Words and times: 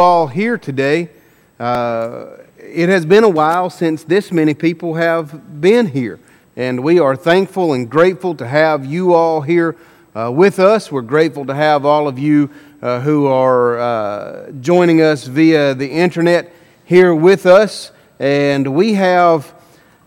all 0.00 0.28
here 0.28 0.56
today. 0.56 1.10
Uh, 1.58 2.38
it 2.58 2.88
has 2.88 3.04
been 3.04 3.22
a 3.22 3.28
while 3.28 3.68
since 3.68 4.02
this 4.02 4.32
many 4.32 4.54
people 4.54 4.94
have 4.94 5.60
been 5.60 5.86
here, 5.86 6.18
and 6.56 6.82
we 6.82 6.98
are 6.98 7.14
thankful 7.14 7.74
and 7.74 7.90
grateful 7.90 8.34
to 8.34 8.46
have 8.46 8.86
you 8.86 9.12
all 9.12 9.42
here 9.42 9.76
uh, 10.14 10.32
with 10.32 10.58
us. 10.58 10.90
We're 10.90 11.02
grateful 11.02 11.44
to 11.44 11.54
have 11.54 11.84
all 11.84 12.08
of 12.08 12.18
you 12.18 12.48
uh, 12.80 13.00
who 13.00 13.26
are 13.26 13.78
uh, 13.78 14.50
joining 14.52 15.02
us 15.02 15.24
via 15.26 15.74
the 15.74 15.90
internet 15.90 16.50
here 16.86 17.14
with 17.14 17.44
us, 17.44 17.92
and 18.18 18.74
we 18.74 18.94
have 18.94 19.52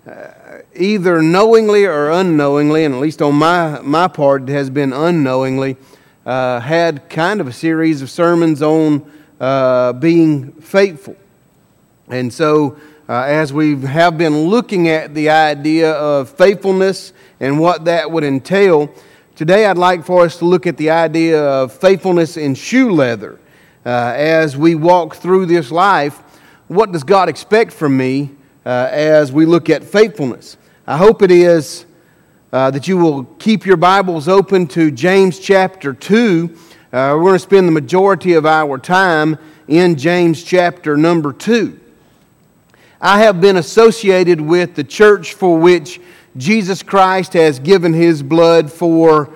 uh, 0.07 0.31
either 0.75 1.21
knowingly 1.21 1.85
or 1.85 2.09
unknowingly, 2.09 2.83
and 2.83 2.95
at 2.95 2.99
least 2.99 3.21
on 3.21 3.35
my, 3.35 3.79
my 3.81 4.07
part, 4.07 4.43
it 4.43 4.49
has 4.49 4.71
been 4.71 4.91
unknowingly, 4.91 5.77
uh, 6.25 6.59
had 6.61 7.07
kind 7.11 7.39
of 7.39 7.47
a 7.47 7.53
series 7.53 8.01
of 8.01 8.09
sermons 8.09 8.63
on 8.63 9.07
uh, 9.39 9.93
being 9.93 10.51
faithful. 10.53 11.15
And 12.09 12.31
so, 12.31 12.77
uh, 13.07 13.23
as 13.23 13.51
we 13.51 13.79
have 13.81 14.17
been 14.17 14.47
looking 14.47 14.87
at 14.87 15.13
the 15.13 15.29
idea 15.29 15.91
of 15.91 16.29
faithfulness 16.29 17.13
and 17.39 17.59
what 17.59 17.85
that 17.85 18.09
would 18.11 18.23
entail, 18.23 18.93
today 19.35 19.65
I'd 19.65 19.77
like 19.77 20.05
for 20.05 20.23
us 20.25 20.37
to 20.37 20.45
look 20.45 20.67
at 20.67 20.77
the 20.77 20.89
idea 20.89 21.43
of 21.43 21.73
faithfulness 21.73 22.37
in 22.37 22.55
shoe 22.55 22.91
leather. 22.91 23.39
Uh, 23.85 24.13
as 24.15 24.55
we 24.55 24.75
walk 24.75 25.15
through 25.15 25.45
this 25.45 25.69
life, 25.69 26.19
what 26.67 26.91
does 26.91 27.03
God 27.03 27.27
expect 27.27 27.73
from 27.73 27.97
me 27.97 28.31
uh, 28.65 28.87
as 28.91 29.31
we 29.31 29.45
look 29.45 29.69
at 29.69 29.83
faithfulness? 29.83 30.57
I 30.87 30.97
hope 30.97 31.21
it 31.21 31.31
is 31.31 31.85
uh, 32.53 32.71
that 32.71 32.87
you 32.87 32.97
will 32.97 33.25
keep 33.39 33.65
your 33.65 33.77
Bibles 33.77 34.27
open 34.27 34.67
to 34.67 34.91
James 34.91 35.39
chapter 35.39 35.93
2 35.93 36.55
uh, 36.93 37.15
we're 37.17 37.23
going 37.23 37.33
to 37.33 37.39
spend 37.39 37.67
the 37.67 37.71
majority 37.71 38.33
of 38.33 38.45
our 38.45 38.77
time 38.77 39.39
in 39.67 39.95
James 39.95 40.43
chapter 40.43 40.95
number 40.95 41.33
2. 41.33 41.79
I 43.01 43.23
have 43.23 43.41
been 43.41 43.57
associated 43.57 44.39
with 44.39 44.75
the 44.75 44.83
church 44.83 45.33
for 45.33 45.57
which 45.57 45.99
Jesus 46.37 46.83
Christ 46.83 47.33
has 47.33 47.57
given 47.57 47.93
his 47.93 48.21
blood 48.21 48.71
for 48.71 49.33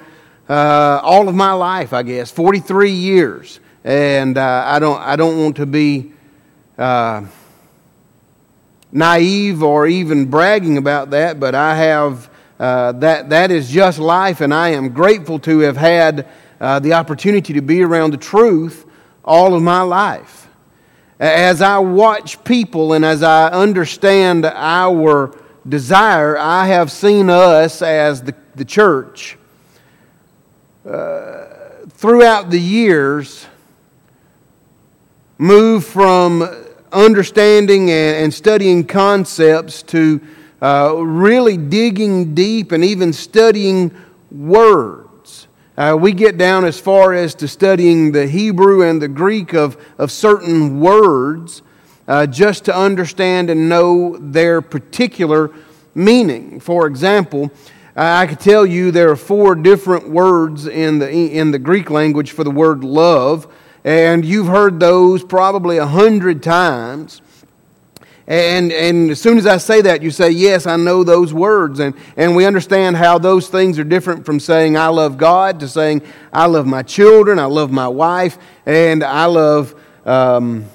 uh, 0.47 1.01
all 1.01 1.27
of 1.27 1.33
my 1.33 1.51
life, 1.53 1.93
I 1.93 2.03
guess, 2.03 2.29
43 2.29 2.91
years. 2.91 3.59
And 3.83 4.37
uh, 4.37 4.63
I, 4.63 4.77
don't, 4.77 5.01
I 5.01 5.15
don't 5.15 5.41
want 5.41 5.55
to 5.55 5.65
be 5.65 6.11
uh, 6.77 7.25
naive 8.91 9.63
or 9.63 9.87
even 9.87 10.27
bragging 10.27 10.77
about 10.77 11.09
that, 11.09 11.39
but 11.39 11.55
I 11.55 11.75
have, 11.75 12.29
uh, 12.59 12.91
that, 12.91 13.31
that 13.31 13.49
is 13.49 13.67
just 13.67 13.97
life, 13.97 14.41
and 14.41 14.53
I 14.53 14.69
am 14.69 14.89
grateful 14.89 15.39
to 15.39 15.61
have 15.61 15.77
had 15.77 16.27
uh, 16.59 16.79
the 16.79 16.93
opportunity 16.93 17.53
to 17.53 17.61
be 17.61 17.83
around 17.83 18.11
the 18.11 18.17
truth 18.17 18.85
all 19.23 19.53
of 19.53 19.61
my 19.61 19.81
life. 19.81 20.47
As 21.19 21.61
I 21.61 21.79
watch 21.79 22.43
people 22.43 22.93
and 22.93 23.03
as 23.03 23.23
I 23.23 23.49
understand 23.49 24.45
our 24.45 25.35
desire, 25.67 26.37
I 26.37 26.67
have 26.67 26.91
seen 26.91 27.29
us 27.29 27.81
as 27.81 28.21
the, 28.21 28.35
the 28.55 28.65
church 28.65 29.37
uh, 30.87 31.45
throughout 31.89 32.49
the 32.49 32.59
years 32.59 33.47
move 35.37 35.85
from 35.85 36.47
understanding 36.91 37.89
and, 37.91 38.23
and 38.23 38.33
studying 38.33 38.85
concepts 38.85 39.83
to 39.83 40.21
uh, 40.61 40.93
really 40.95 41.57
digging 41.57 42.33
deep 42.33 42.71
and 42.71 42.83
even 42.83 43.11
studying 43.11 43.91
words. 44.31 45.06
Uh, 45.77 45.95
we 45.95 46.11
get 46.11 46.39
down 46.39 46.65
as 46.65 46.79
far 46.79 47.13
as 47.13 47.35
to 47.35 47.47
studying 47.47 48.11
the 48.11 48.25
Hebrew 48.25 48.81
and 48.81 48.99
the 48.99 49.07
Greek 49.07 49.53
of, 49.53 49.77
of 49.99 50.11
certain 50.11 50.79
words 50.79 51.61
uh, 52.07 52.25
just 52.25 52.65
to 52.65 52.75
understand 52.75 53.51
and 53.51 53.69
know 53.69 54.17
their 54.17 54.59
particular 54.59 55.51
meaning. 55.93 56.59
For 56.59 56.87
example, 56.87 57.51
I 57.95 58.25
could 58.25 58.39
tell 58.39 58.65
you 58.65 58.89
there 58.89 59.11
are 59.11 59.15
four 59.15 59.53
different 59.53 60.09
words 60.09 60.65
in 60.65 60.97
the, 60.97 61.11
in 61.11 61.51
the 61.51 61.59
Greek 61.59 61.91
language 61.91 62.31
for 62.31 62.43
the 62.43 62.49
word 62.49 62.83
love, 62.83 63.47
and 63.83 64.25
you've 64.25 64.47
heard 64.47 64.79
those 64.79 65.23
probably 65.23 65.77
a 65.77 65.85
hundred 65.85 66.41
times. 66.41 67.21
And, 68.27 68.73
and 68.73 69.09
as 69.09 69.21
soon 69.21 69.37
as 69.37 69.45
I 69.45 69.55
say 69.55 69.81
that, 69.81 70.03
you 70.03 70.11
say, 70.11 70.29
Yes, 70.29 70.67
I 70.67 70.75
know 70.75 71.03
those 71.03 71.33
words. 71.33 71.79
And, 71.79 71.95
and 72.17 72.35
we 72.35 72.45
understand 72.45 72.97
how 72.97 73.17
those 73.17 73.47
things 73.47 73.79
are 73.79 73.85
different 73.85 74.25
from 74.25 74.39
saying, 74.39 74.75
I 74.75 74.87
love 74.87 75.17
God, 75.17 75.61
to 75.61 75.67
saying, 75.67 76.01
I 76.33 76.47
love 76.47 76.67
my 76.67 76.83
children, 76.83 77.39
I 77.39 77.45
love 77.45 77.71
my 77.71 77.87
wife, 77.87 78.37
and 78.65 79.01
I 79.01 79.25
love 79.25 79.73
um, 80.05 80.65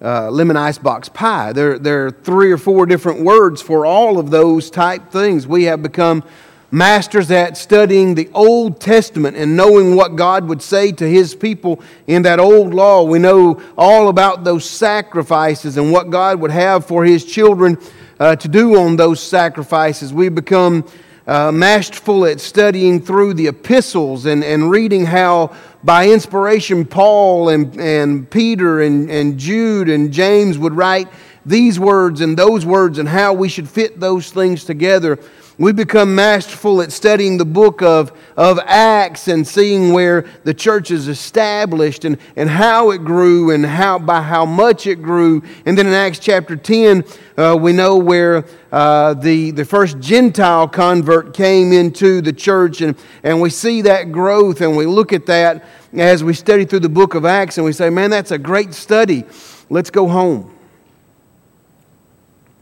uh, 0.00 0.30
lemon 0.30 0.56
icebox 0.56 1.08
pie. 1.08 1.52
There, 1.52 1.78
there 1.78 2.06
are 2.06 2.10
three 2.12 2.52
or 2.52 2.58
four 2.58 2.86
different 2.86 3.22
words 3.22 3.60
for 3.60 3.84
all 3.84 4.18
of 4.18 4.30
those 4.30 4.70
type 4.70 5.10
things. 5.10 5.48
We 5.48 5.64
have 5.64 5.82
become 5.82 6.22
masters 6.70 7.30
at 7.30 7.56
studying 7.56 8.14
the 8.14 8.28
Old 8.32 8.80
Testament 8.80 9.36
and 9.36 9.56
knowing 9.56 9.96
what 9.96 10.16
God 10.16 10.46
would 10.48 10.62
say 10.62 10.92
to 10.92 11.08
His 11.08 11.34
people 11.34 11.80
in 12.06 12.22
that 12.22 12.38
old 12.38 12.72
law. 12.72 13.02
We 13.02 13.18
know 13.18 13.60
all 13.76 14.08
about 14.08 14.44
those 14.44 14.68
sacrifices 14.68 15.76
and 15.76 15.92
what 15.92 16.10
God 16.10 16.40
would 16.40 16.50
have 16.50 16.86
for 16.86 17.04
His 17.04 17.24
children 17.24 17.78
uh, 18.18 18.36
to 18.36 18.48
do 18.48 18.76
on 18.78 18.96
those 18.96 19.20
sacrifices. 19.20 20.12
We 20.12 20.28
become 20.28 20.84
uh, 21.26 21.52
masterful 21.52 22.26
at 22.26 22.40
studying 22.40 23.00
through 23.00 23.34
the 23.34 23.48
epistles 23.48 24.26
and, 24.26 24.42
and 24.44 24.70
reading 24.70 25.06
how, 25.06 25.54
by 25.82 26.08
inspiration, 26.08 26.84
Paul 26.84 27.48
and, 27.48 27.78
and 27.80 28.30
Peter 28.30 28.80
and, 28.80 29.10
and 29.10 29.38
Jude 29.38 29.88
and 29.88 30.12
James 30.12 30.58
would 30.58 30.74
write 30.74 31.08
these 31.46 31.80
words 31.80 32.20
and 32.20 32.36
those 32.36 32.66
words 32.66 32.98
and 32.98 33.08
how 33.08 33.32
we 33.32 33.48
should 33.48 33.68
fit 33.68 33.98
those 33.98 34.30
things 34.30 34.64
together 34.64 35.18
we 35.60 35.74
become 35.74 36.14
masterful 36.14 36.80
at 36.80 36.90
studying 36.90 37.36
the 37.36 37.44
book 37.44 37.82
of, 37.82 38.18
of 38.34 38.58
Acts 38.64 39.28
and 39.28 39.46
seeing 39.46 39.92
where 39.92 40.24
the 40.42 40.54
church 40.54 40.90
is 40.90 41.06
established 41.06 42.06
and, 42.06 42.16
and 42.34 42.48
how 42.48 42.92
it 42.92 43.04
grew 43.04 43.50
and 43.50 43.66
how, 43.66 43.98
by 43.98 44.22
how 44.22 44.46
much 44.46 44.86
it 44.86 45.02
grew. 45.02 45.42
And 45.66 45.76
then 45.76 45.86
in 45.86 45.92
Acts 45.92 46.18
chapter 46.18 46.56
10, 46.56 47.04
uh, 47.36 47.58
we 47.60 47.74
know 47.74 47.98
where 47.98 48.46
uh, 48.72 49.12
the, 49.12 49.50
the 49.50 49.66
first 49.66 50.00
Gentile 50.00 50.66
convert 50.66 51.34
came 51.34 51.74
into 51.74 52.22
the 52.22 52.32
church, 52.32 52.80
and, 52.80 52.96
and 53.22 53.38
we 53.38 53.50
see 53.50 53.82
that 53.82 54.12
growth 54.12 54.62
and 54.62 54.78
we 54.78 54.86
look 54.86 55.12
at 55.12 55.26
that 55.26 55.66
as 55.92 56.24
we 56.24 56.32
study 56.32 56.64
through 56.64 56.80
the 56.80 56.88
book 56.88 57.14
of 57.14 57.26
Acts 57.26 57.58
and 57.58 57.66
we 57.66 57.74
say, 57.74 57.90
man, 57.90 58.08
that's 58.08 58.30
a 58.30 58.38
great 58.38 58.72
study. 58.72 59.24
Let's 59.68 59.90
go 59.90 60.08
home. 60.08 60.56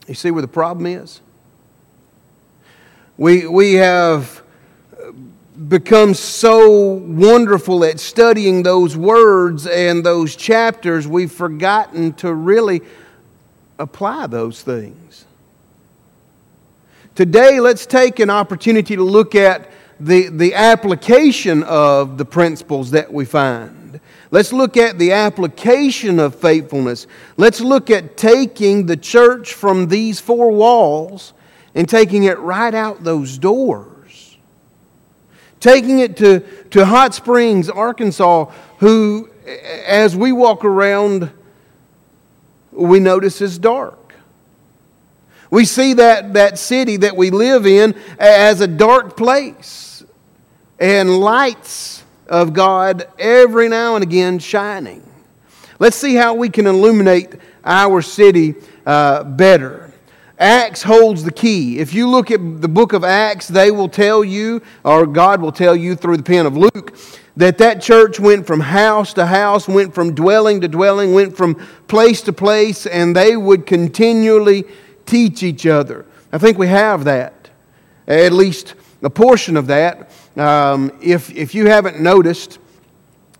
You 0.08 0.14
see 0.14 0.32
where 0.32 0.42
the 0.42 0.48
problem 0.48 0.86
is? 0.86 1.20
We, 3.18 3.48
we 3.48 3.74
have 3.74 4.42
become 5.66 6.14
so 6.14 6.70
wonderful 6.70 7.84
at 7.84 7.98
studying 7.98 8.62
those 8.62 8.96
words 8.96 9.66
and 9.66 10.06
those 10.06 10.36
chapters, 10.36 11.08
we've 11.08 11.32
forgotten 11.32 12.12
to 12.14 12.32
really 12.32 12.80
apply 13.76 14.28
those 14.28 14.62
things. 14.62 15.24
Today, 17.16 17.58
let's 17.58 17.86
take 17.86 18.20
an 18.20 18.30
opportunity 18.30 18.94
to 18.94 19.02
look 19.02 19.34
at 19.34 19.68
the, 19.98 20.28
the 20.28 20.54
application 20.54 21.64
of 21.64 22.18
the 22.18 22.24
principles 22.24 22.92
that 22.92 23.12
we 23.12 23.24
find. 23.24 23.98
Let's 24.30 24.52
look 24.52 24.76
at 24.76 24.96
the 24.96 25.10
application 25.10 26.20
of 26.20 26.36
faithfulness. 26.36 27.08
Let's 27.36 27.60
look 27.60 27.90
at 27.90 28.16
taking 28.16 28.86
the 28.86 28.96
church 28.96 29.54
from 29.54 29.88
these 29.88 30.20
four 30.20 30.52
walls 30.52 31.32
and 31.78 31.88
taking 31.88 32.24
it 32.24 32.36
right 32.40 32.74
out 32.74 33.04
those 33.04 33.38
doors. 33.38 34.36
Taking 35.60 36.00
it 36.00 36.16
to, 36.16 36.40
to 36.70 36.84
Hot 36.84 37.14
Springs, 37.14 37.70
Arkansas, 37.70 38.46
who, 38.78 39.30
as 39.86 40.16
we 40.16 40.32
walk 40.32 40.64
around, 40.64 41.30
we 42.72 42.98
notice 42.98 43.40
is 43.40 43.60
dark. 43.60 44.16
We 45.52 45.64
see 45.64 45.94
that, 45.94 46.34
that 46.34 46.58
city 46.58 46.96
that 46.96 47.16
we 47.16 47.30
live 47.30 47.64
in 47.64 47.94
as 48.18 48.60
a 48.60 48.66
dark 48.66 49.16
place 49.16 50.04
and 50.80 51.20
lights 51.20 52.02
of 52.26 52.54
God 52.54 53.06
every 53.20 53.68
now 53.68 53.94
and 53.94 54.02
again 54.02 54.40
shining. 54.40 55.08
Let's 55.78 55.96
see 55.96 56.16
how 56.16 56.34
we 56.34 56.48
can 56.48 56.66
illuminate 56.66 57.36
our 57.64 58.02
city 58.02 58.56
uh, 58.84 59.22
better. 59.22 59.87
Acts 60.38 60.82
holds 60.82 61.24
the 61.24 61.32
key. 61.32 61.78
If 61.78 61.92
you 61.92 62.08
look 62.08 62.30
at 62.30 62.60
the 62.60 62.68
book 62.68 62.92
of 62.92 63.02
Acts, 63.04 63.48
they 63.48 63.70
will 63.70 63.88
tell 63.88 64.22
you, 64.22 64.62
or 64.84 65.06
God 65.06 65.40
will 65.40 65.52
tell 65.52 65.74
you 65.74 65.96
through 65.96 66.16
the 66.16 66.22
pen 66.22 66.46
of 66.46 66.56
Luke, 66.56 66.96
that 67.36 67.58
that 67.58 67.82
church 67.82 68.20
went 68.20 68.46
from 68.46 68.60
house 68.60 69.12
to 69.14 69.26
house, 69.26 69.66
went 69.66 69.94
from 69.94 70.14
dwelling 70.14 70.60
to 70.60 70.68
dwelling, 70.68 71.12
went 71.12 71.36
from 71.36 71.54
place 71.88 72.22
to 72.22 72.32
place, 72.32 72.86
and 72.86 73.14
they 73.14 73.36
would 73.36 73.66
continually 73.66 74.64
teach 75.06 75.42
each 75.42 75.66
other. 75.66 76.06
I 76.32 76.38
think 76.38 76.58
we 76.58 76.68
have 76.68 77.04
that, 77.04 77.50
at 78.06 78.32
least 78.32 78.74
a 79.02 79.10
portion 79.10 79.56
of 79.56 79.66
that. 79.66 80.10
Um, 80.36 80.92
if, 81.02 81.30
if 81.30 81.54
you 81.54 81.66
haven't 81.66 82.00
noticed, 82.00 82.58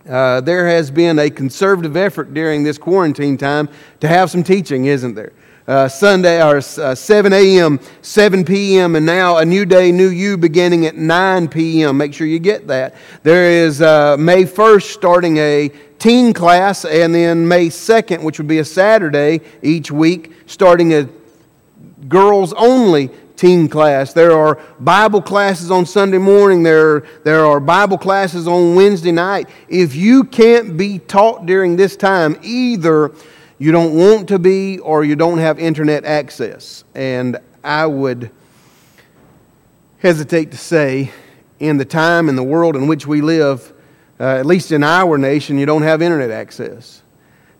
Uh, 0.09 0.41
there 0.41 0.65
has 0.65 0.89
been 0.89 1.19
a 1.19 1.29
conservative 1.29 1.95
effort 1.95 2.33
during 2.33 2.63
this 2.63 2.79
quarantine 2.79 3.37
time 3.37 3.67
to 3.99 4.07
have 4.07 4.31
some 4.31 4.43
teaching, 4.43 4.85
isn't 4.87 5.13
there? 5.13 5.33
Uh, 5.69 5.87
Sunday 5.87 6.41
or 6.41 6.57
uh, 6.57 6.95
7 6.95 7.31
a.m., 7.31 7.79
7 8.01 8.43
p.m., 8.43 8.95
and 8.95 9.05
now 9.05 9.37
a 9.37 9.45
new 9.45 9.65
day, 9.65 9.91
new 9.91 10.09
you 10.09 10.35
beginning 10.35 10.87
at 10.87 10.95
9 10.95 11.47
p.m. 11.47 11.95
Make 11.95 12.15
sure 12.15 12.25
you 12.25 12.39
get 12.39 12.65
that. 12.69 12.95
There 13.21 13.51
is 13.51 13.79
uh, 13.79 14.17
May 14.17 14.45
1st 14.45 14.81
starting 14.81 15.37
a 15.37 15.69
teen 15.99 16.33
class, 16.33 16.85
and 16.85 17.13
then 17.13 17.47
May 17.47 17.67
2nd, 17.67 18.23
which 18.23 18.39
would 18.39 18.47
be 18.47 18.57
a 18.57 18.65
Saturday 18.65 19.41
each 19.61 19.91
week, 19.91 20.33
starting 20.47 20.95
a 20.95 21.07
girls 22.07 22.51
only 22.53 23.11
teen 23.35 23.69
class. 23.69 24.11
There 24.11 24.31
are 24.31 24.59
Bible 24.79 25.21
classes 25.21 25.69
on 25.69 25.85
Sunday 25.85 26.17
morning. 26.17 26.63
There, 26.63 27.01
there 27.23 27.45
are 27.45 27.59
Bible 27.59 27.99
classes 27.99 28.47
on 28.47 28.73
Wednesday 28.73 29.11
night. 29.11 29.47
If 29.67 29.93
you 29.93 30.23
can't 30.23 30.77
be 30.77 30.97
taught 30.97 31.45
during 31.45 31.75
this 31.75 31.95
time, 31.95 32.39
either 32.41 33.11
you 33.59 33.71
don't 33.71 33.93
want 33.93 34.29
to 34.29 34.39
be 34.39 34.79
or 34.79 35.03
you 35.03 35.15
don't 35.15 35.37
have 35.37 35.59
internet 35.59 36.05
access. 36.05 36.83
And 36.95 37.37
I 37.63 37.85
would 37.85 38.31
hesitate 39.99 40.51
to 40.51 40.57
say, 40.57 41.11
in 41.59 41.75
the 41.75 41.85
time 41.85 42.29
and 42.29 42.37
the 42.37 42.43
world 42.43 42.77
in 42.77 42.87
which 42.87 43.05
we 43.05 43.21
live, 43.21 43.73
uh, 44.17 44.37
at 44.37 44.45
least 44.45 44.71
in 44.71 44.83
our 44.83 45.17
nation, 45.17 45.57
you 45.57 45.65
don't 45.65 45.83
have 45.83 46.01
internet 46.01 46.31
access. 46.31 47.03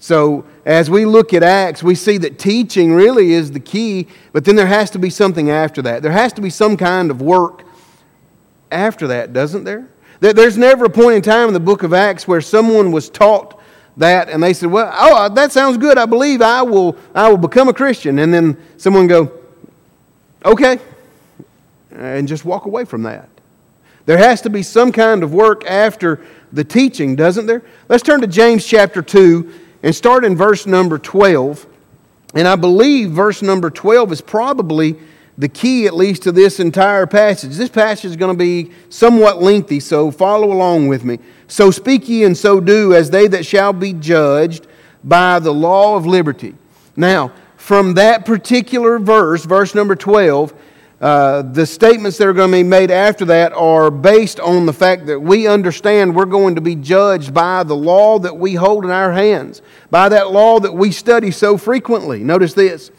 So, 0.02 0.46
as 0.66 0.90
we 0.90 1.06
look 1.06 1.34
at 1.34 1.44
Acts, 1.44 1.84
we 1.84 1.94
see 1.94 2.18
that 2.20 2.40
teaching 2.40 2.94
really 2.94 3.34
is 3.34 3.52
the 3.52 3.60
key, 3.60 4.08
but 4.32 4.46
then 4.46 4.56
there 4.56 4.66
has 4.66 4.90
to 4.92 5.00
be 5.00 5.10
something 5.10 5.50
after 5.50 5.82
that. 5.82 6.02
There 6.02 6.14
has 6.14 6.32
to 6.34 6.42
be 6.42 6.50
some 6.50 6.78
kind 6.78 7.12
of 7.12 7.22
work 7.22 7.66
after 8.72 9.08
that, 9.08 9.34
doesn't 9.34 9.66
there? 9.66 9.90
There's 10.22 10.58
never 10.58 10.86
a 10.86 10.90
point 10.90 11.18
in 11.18 11.22
time 11.22 11.50
in 11.50 11.54
the 11.54 11.60
book 11.60 11.84
of 11.84 11.94
Acts 11.94 12.28
where 12.28 12.40
someone 12.40 12.94
was 12.94 13.10
taught 13.10 13.59
that 13.98 14.30
and 14.30 14.42
they 14.42 14.54
said, 14.54 14.72
Well, 14.72 14.92
oh, 14.94 15.16
uh, 15.16 15.30
that 15.30 15.52
sounds 15.52 15.78
good. 15.78 15.98
I 15.98 16.06
believe 16.06 16.42
I 16.42 16.62
will, 16.62 16.98
I 17.14 17.30
will 17.30 17.38
become 17.38 17.68
a 17.68 17.74
Christian. 17.74 18.20
And 18.20 18.34
then 18.34 18.58
someone 18.78 19.08
go, 19.08 19.32
Okay, 20.46 20.80
and 21.92 22.28
just 22.28 22.46
walk 22.46 22.66
away 22.66 22.86
from 22.86 23.04
that. 23.04 23.30
There 24.06 24.18
has 24.18 24.42
to 24.42 24.50
be 24.50 24.64
some 24.64 24.92
kind 24.92 25.22
of 25.22 25.34
work 25.34 25.66
after 25.66 26.26
the 26.52 26.64
teaching, 26.64 27.16
doesn't 27.16 27.46
there? 27.46 27.62
Let's 27.90 28.04
turn 28.04 28.22
to 28.22 28.28
James 28.28 28.66
chapter 28.66 29.02
2 29.02 29.54
and 29.84 29.96
start 29.96 30.26
in 30.26 30.36
verse 30.36 30.66
number 30.66 30.98
12. 30.98 31.66
And 32.34 32.48
I 32.48 32.56
believe 32.56 33.12
verse 33.12 33.42
number 33.42 33.70
12 33.70 34.12
is 34.14 34.22
probably 34.22 34.96
the 35.40 35.48
key, 35.48 35.88
at 35.88 35.96
least, 35.96 36.24
to 36.24 36.34
this 36.34 36.60
entire 36.60 37.08
passage. 37.08 37.56
This 37.56 37.70
passage 37.70 38.12
is 38.12 38.18
going 38.18 38.38
to 38.38 38.38
be 38.38 38.72
somewhat 38.90 39.42
lengthy, 39.42 39.80
so 39.80 40.12
follow 40.12 40.52
along 40.52 40.90
with 40.90 41.06
me. 41.06 41.18
So 41.48 41.72
speak 41.72 42.10
ye 42.10 42.26
and 42.26 42.38
so 42.38 42.60
do, 42.60 42.94
as 42.94 43.10
they 43.10 43.26
that 43.30 43.46
shall 43.46 43.72
be 43.72 43.94
judged 43.94 44.68
by 45.02 45.40
the 45.40 45.54
law 45.54 45.96
of 45.96 46.06
liberty. 46.06 46.56
Now, 46.98 47.32
from 47.56 47.94
that 47.94 48.26
particular 48.26 49.00
verse, 49.00 49.46
verse 49.46 49.74
number 49.74 49.96
12, 49.96 50.54
uh, 51.00 51.44
the 51.44 51.66
statements 51.66 52.18
that 52.18 52.28
are 52.28 52.34
going 52.34 52.52
to 52.52 52.58
be 52.58 52.64
made 52.64 52.92
after 52.92 53.24
that 53.24 53.54
are 53.54 53.90
based 53.90 54.42
on 54.42 54.66
the 54.66 54.74
fact 54.74 55.06
that 55.06 55.22
we 55.22 55.48
understand 55.48 56.14
we're 56.14 56.26
going 56.26 56.56
to 56.56 56.62
be 56.62 56.76
judged 56.76 57.34
by 57.34 57.64
the 57.64 57.76
law 57.76 58.20
that 58.20 58.36
we 58.36 58.56
hold 58.56 58.84
in 58.84 58.92
our 58.92 59.14
hands, 59.14 59.62
by 59.90 60.10
that 60.10 60.32
law 60.32 60.60
that 60.60 60.74
we 60.74 60.92
study 60.92 61.32
so 61.32 61.58
frequently. 61.58 62.20
Notice 62.22 62.54
this. 62.54 62.92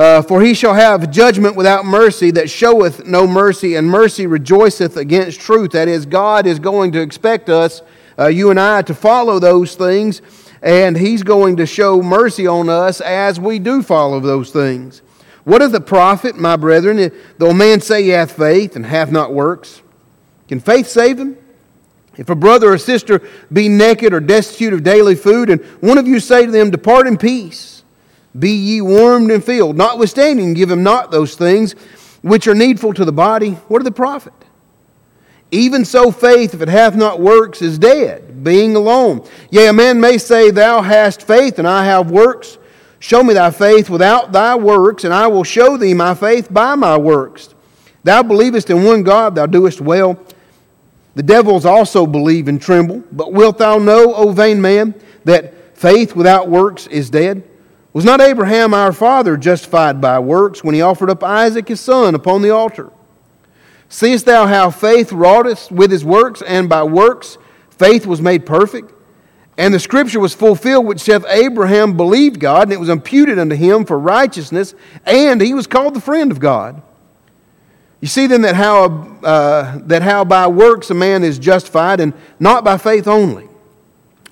Uh, 0.00 0.22
for 0.22 0.40
he 0.40 0.54
shall 0.54 0.72
have 0.72 1.10
judgment 1.10 1.54
without 1.54 1.84
mercy 1.84 2.30
that 2.30 2.48
showeth 2.48 3.04
no 3.04 3.26
mercy, 3.26 3.74
and 3.74 3.86
mercy 3.86 4.26
rejoiceth 4.26 4.96
against 4.96 5.38
truth. 5.38 5.72
That 5.72 5.88
is, 5.88 6.06
God 6.06 6.46
is 6.46 6.58
going 6.58 6.92
to 6.92 7.02
expect 7.02 7.50
us, 7.50 7.82
uh, 8.18 8.28
you 8.28 8.48
and 8.48 8.58
I, 8.58 8.80
to 8.80 8.94
follow 8.94 9.38
those 9.38 9.74
things, 9.74 10.22
and 10.62 10.96
he's 10.96 11.22
going 11.22 11.58
to 11.58 11.66
show 11.66 12.00
mercy 12.00 12.46
on 12.46 12.70
us 12.70 13.02
as 13.02 13.38
we 13.38 13.58
do 13.58 13.82
follow 13.82 14.20
those 14.20 14.50
things. 14.50 15.02
What 15.44 15.60
is 15.60 15.70
the 15.70 15.82
profit, 15.82 16.34
my 16.34 16.56
brethren, 16.56 17.12
though 17.36 17.50
a 17.50 17.54
man 17.54 17.82
say 17.82 18.04
he 18.04 18.08
hath 18.08 18.32
faith 18.32 18.76
and 18.76 18.86
hath 18.86 19.12
not 19.12 19.34
works? 19.34 19.82
Can 20.48 20.60
faith 20.60 20.86
save 20.86 21.18
him? 21.18 21.36
If 22.16 22.30
a 22.30 22.34
brother 22.34 22.72
or 22.72 22.78
sister 22.78 23.20
be 23.52 23.68
naked 23.68 24.14
or 24.14 24.20
destitute 24.20 24.72
of 24.72 24.82
daily 24.82 25.14
food, 25.14 25.50
and 25.50 25.62
one 25.82 25.98
of 25.98 26.08
you 26.08 26.20
say 26.20 26.46
to 26.46 26.50
them, 26.50 26.70
Depart 26.70 27.06
in 27.06 27.18
peace, 27.18 27.79
be 28.38 28.50
ye 28.50 28.80
warmed 28.80 29.30
and 29.30 29.44
filled, 29.44 29.76
notwithstanding, 29.76 30.54
give 30.54 30.70
him 30.70 30.82
not 30.82 31.10
those 31.10 31.34
things 31.34 31.74
which 32.22 32.46
are 32.46 32.54
needful 32.54 32.94
to 32.94 33.04
the 33.04 33.12
body, 33.12 33.52
what 33.68 33.80
are 33.80 33.84
the 33.84 33.90
profit? 33.90 34.32
Even 35.50 35.84
so, 35.84 36.12
faith, 36.12 36.54
if 36.54 36.62
it 36.62 36.68
hath 36.68 36.94
not 36.94 37.20
works, 37.20 37.60
is 37.60 37.78
dead, 37.78 38.44
being 38.44 38.76
alone. 38.76 39.26
Yea, 39.50 39.68
a 39.68 39.72
man 39.72 40.00
may 40.00 40.16
say, 40.16 40.50
Thou 40.50 40.80
hast 40.80 41.22
faith, 41.22 41.58
and 41.58 41.66
I 41.66 41.84
have 41.86 42.10
works. 42.10 42.58
Show 43.00 43.24
me 43.24 43.34
thy 43.34 43.50
faith 43.50 43.90
without 43.90 44.30
thy 44.30 44.54
works, 44.54 45.04
and 45.04 45.12
I 45.12 45.26
will 45.26 45.42
show 45.42 45.76
thee 45.76 45.94
my 45.94 46.14
faith 46.14 46.52
by 46.52 46.76
my 46.76 46.96
works. 46.96 47.52
Thou 48.04 48.22
believest 48.22 48.70
in 48.70 48.84
one 48.84 49.02
God, 49.02 49.34
thou 49.34 49.46
doest 49.46 49.80
well. 49.80 50.18
The 51.14 51.22
devils 51.22 51.64
also 51.64 52.06
believe 52.06 52.46
and 52.46 52.62
tremble. 52.62 53.02
But 53.10 53.32
wilt 53.32 53.58
thou 53.58 53.78
know, 53.78 54.14
O 54.14 54.30
vain 54.30 54.60
man, 54.60 54.94
that 55.24 55.76
faith 55.76 56.14
without 56.14 56.48
works 56.48 56.86
is 56.86 57.10
dead? 57.10 57.42
Was 57.92 58.04
not 58.04 58.20
Abraham 58.20 58.72
our 58.72 58.92
father 58.92 59.36
justified 59.36 60.00
by 60.00 60.18
works 60.20 60.62
when 60.62 60.74
he 60.74 60.82
offered 60.82 61.10
up 61.10 61.24
Isaac 61.24 61.68
his 61.68 61.80
son 61.80 62.14
upon 62.14 62.42
the 62.42 62.50
altar? 62.50 62.90
Seest 63.88 64.26
thou 64.26 64.46
how 64.46 64.70
faith 64.70 65.12
wroughteth 65.12 65.72
with 65.72 65.90
his 65.90 66.04
works, 66.04 66.42
and 66.42 66.68
by 66.68 66.84
works 66.84 67.36
faith 67.70 68.06
was 68.06 68.20
made 68.20 68.46
perfect? 68.46 68.92
And 69.58 69.74
the 69.74 69.80
scripture 69.80 70.20
was 70.20 70.32
fulfilled, 70.32 70.86
which 70.86 71.00
saith, 71.00 71.24
Abraham 71.28 71.96
believed 71.96 72.38
God, 72.38 72.62
and 72.62 72.72
it 72.72 72.78
was 72.80 72.88
imputed 72.88 73.38
unto 73.38 73.56
him 73.56 73.84
for 73.84 73.98
righteousness, 73.98 74.74
and 75.04 75.40
he 75.40 75.52
was 75.52 75.66
called 75.66 75.94
the 75.94 76.00
friend 76.00 76.30
of 76.30 76.38
God. 76.38 76.80
You 78.00 78.08
see 78.08 78.28
then 78.28 78.42
that 78.42 78.54
how, 78.54 78.84
uh, 79.22 79.78
that 79.82 80.02
how 80.02 80.24
by 80.24 80.46
works 80.46 80.88
a 80.90 80.94
man 80.94 81.24
is 81.24 81.38
justified, 81.38 81.98
and 81.98 82.14
not 82.38 82.62
by 82.64 82.78
faith 82.78 83.08
only. 83.08 83.49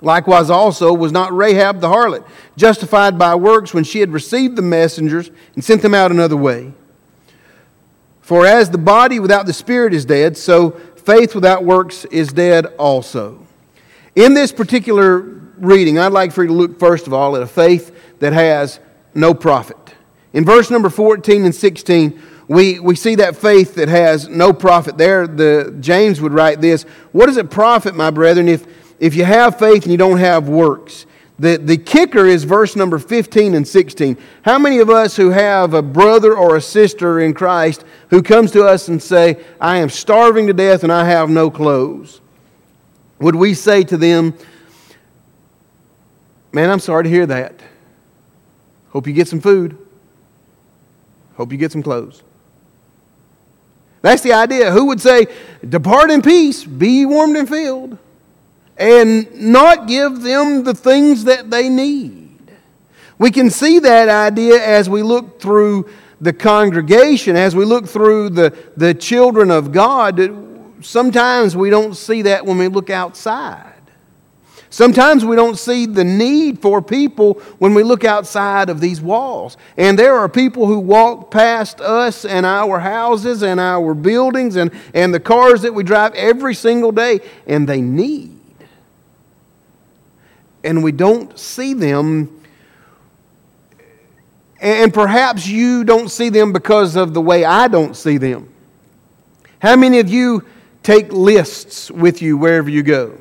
Likewise, 0.01 0.49
also, 0.49 0.93
was 0.93 1.11
not 1.11 1.35
Rahab 1.35 1.81
the 1.81 1.89
harlot 1.89 2.25
justified 2.55 3.19
by 3.19 3.35
works 3.35 3.73
when 3.73 3.83
she 3.83 3.99
had 3.99 4.11
received 4.11 4.55
the 4.55 4.61
messengers 4.61 5.29
and 5.55 5.63
sent 5.63 5.81
them 5.81 5.93
out 5.93 6.11
another 6.11 6.37
way? 6.37 6.71
For 8.21 8.45
as 8.45 8.69
the 8.69 8.77
body 8.77 9.19
without 9.19 9.45
the 9.45 9.53
spirit 9.53 9.93
is 9.93 10.05
dead, 10.05 10.37
so 10.37 10.71
faith 10.95 11.35
without 11.35 11.65
works 11.65 12.05
is 12.05 12.31
dead 12.31 12.67
also. 12.77 13.45
In 14.15 14.33
this 14.33 14.51
particular 14.51 15.19
reading, 15.57 15.97
I'd 15.97 16.11
like 16.11 16.31
for 16.31 16.43
you 16.43 16.49
to 16.49 16.53
look 16.53 16.79
first 16.79 17.07
of 17.07 17.13
all 17.13 17.35
at 17.35 17.41
a 17.41 17.47
faith 17.47 18.19
that 18.19 18.33
has 18.33 18.79
no 19.13 19.33
profit. 19.33 19.77
In 20.31 20.45
verse 20.45 20.69
number 20.69 20.89
14 20.89 21.43
and 21.43 21.55
16, 21.55 22.21
we, 22.47 22.79
we 22.79 22.95
see 22.95 23.15
that 23.15 23.35
faith 23.35 23.75
that 23.75 23.89
has 23.89 24.27
no 24.27 24.53
profit. 24.53 24.97
There, 24.97 25.27
the, 25.27 25.75
James 25.79 26.21
would 26.21 26.33
write 26.33 26.61
this 26.61 26.83
What 27.11 27.27
does 27.27 27.37
it 27.37 27.49
profit, 27.51 27.95
my 27.95 28.09
brethren, 28.09 28.47
if, 28.47 28.65
if 28.99 29.15
you 29.15 29.25
have 29.25 29.57
faith 29.59 29.83
and 29.83 29.91
you 29.91 29.97
don't 29.97 30.19
have 30.19 30.49
works? 30.49 31.05
The, 31.39 31.57
the 31.57 31.77
kicker 31.77 32.25
is 32.25 32.43
verse 32.43 32.75
number 32.75 32.99
15 32.99 33.55
and 33.55 33.65
16. 33.65 34.17
How 34.41 34.59
many 34.59 34.79
of 34.79 34.89
us 34.89 35.15
who 35.15 35.29
have 35.29 35.73
a 35.73 35.81
brother 35.81 36.35
or 36.35 36.57
a 36.57 36.61
sister 36.61 37.21
in 37.21 37.33
Christ 37.33 37.85
who 38.09 38.21
comes 38.21 38.51
to 38.51 38.65
us 38.65 38.89
and 38.89 39.01
say, 39.01 39.41
I 39.61 39.77
am 39.77 39.89
starving 39.89 40.47
to 40.47 40.53
death 40.53 40.83
and 40.83 40.91
I 40.91 41.05
have 41.05 41.29
no 41.29 41.49
clothes? 41.49 42.19
would 43.19 43.35
we 43.35 43.53
say 43.53 43.83
to 43.83 43.97
them, 43.97 44.33
Man, 46.51 46.71
I'm 46.71 46.79
sorry 46.79 47.03
to 47.03 47.09
hear 47.09 47.27
that. 47.27 47.61
Hope 48.89 49.05
you 49.05 49.13
get 49.13 49.27
some 49.27 49.39
food. 49.39 49.77
Hope 51.35 51.51
you 51.51 51.59
get 51.59 51.71
some 51.71 51.83
clothes. 51.83 52.23
That's 54.01 54.23
the 54.23 54.33
idea. 54.33 54.71
Who 54.71 54.85
would 54.85 54.99
say, 54.99 55.27
Depart 55.67 56.09
in 56.09 56.23
peace, 56.23 56.63
be 56.63 57.05
warmed 57.05 57.37
and 57.37 57.47
filled, 57.47 57.99
and 58.79 59.31
not 59.39 59.87
give 59.87 60.21
them 60.21 60.63
the 60.63 60.73
things 60.73 61.25
that 61.25 61.51
they 61.51 61.69
need? 61.69 62.51
We 63.17 63.31
can 63.31 63.49
see 63.49 63.79
that 63.79 64.09
idea 64.09 64.65
as 64.65 64.89
we 64.89 65.03
look 65.03 65.41
through 65.41 65.89
the 66.21 66.33
congregation, 66.33 67.35
as 67.35 67.55
we 67.55 67.65
look 67.65 67.87
through 67.87 68.29
the, 68.29 68.57
the 68.75 68.93
children 68.93 69.51
of 69.51 69.71
God 69.71 70.17
sometimes 70.81 71.55
we 71.55 71.69
don't 71.69 71.95
see 71.95 72.23
that 72.23 72.45
when 72.45 72.57
we 72.57 72.67
look 72.67 72.89
outside. 72.89 73.65
Sometimes 74.71 75.25
we 75.25 75.35
don't 75.35 75.57
see 75.57 75.87
the 75.87 76.03
need 76.03 76.61
for 76.61 76.79
people 76.79 77.33
when 77.57 77.73
we 77.73 77.81
look 77.81 78.03
outside 78.03 78.69
of 78.69 78.79
these 78.79 79.01
walls. 79.01 79.57
And 79.77 79.97
there 79.97 80.15
are 80.15 80.29
people 80.29 80.67
who 80.67 80.79
walk 80.79 81.31
past 81.31 81.81
us 81.81 82.23
and 82.23 82.45
our 82.45 82.79
houses 82.79 83.41
and 83.41 83.59
our 83.59 83.95
buildings 83.95 84.57
and, 84.57 84.71
and 84.93 85.11
the 85.11 85.19
cars 85.19 85.63
that 85.63 85.73
we 85.73 85.81
drive 85.81 86.13
every 86.13 86.53
single 86.53 86.91
day, 86.91 87.21
and 87.47 87.67
they 87.67 87.81
need. 87.81 88.38
And 90.63 90.83
we 90.83 90.91
don't 90.91 91.37
see 91.37 91.73
them. 91.73 92.41
And 94.61 94.93
perhaps 94.93 95.47
you 95.47 95.83
don't 95.83 96.09
see 96.09 96.29
them 96.29 96.51
because 96.51 96.95
of 96.95 97.13
the 97.13 97.21
way 97.21 97.45
I 97.45 97.67
don't 97.67 97.95
see 97.95 98.17
them. 98.17 98.53
How 99.59 99.75
many 99.75 99.99
of 99.99 100.09
you 100.09 100.45
take 100.83 101.11
lists 101.11 101.91
with 101.91 102.21
you 102.21 102.37
wherever 102.37 102.69
you 102.69 102.83
go. 102.83 103.17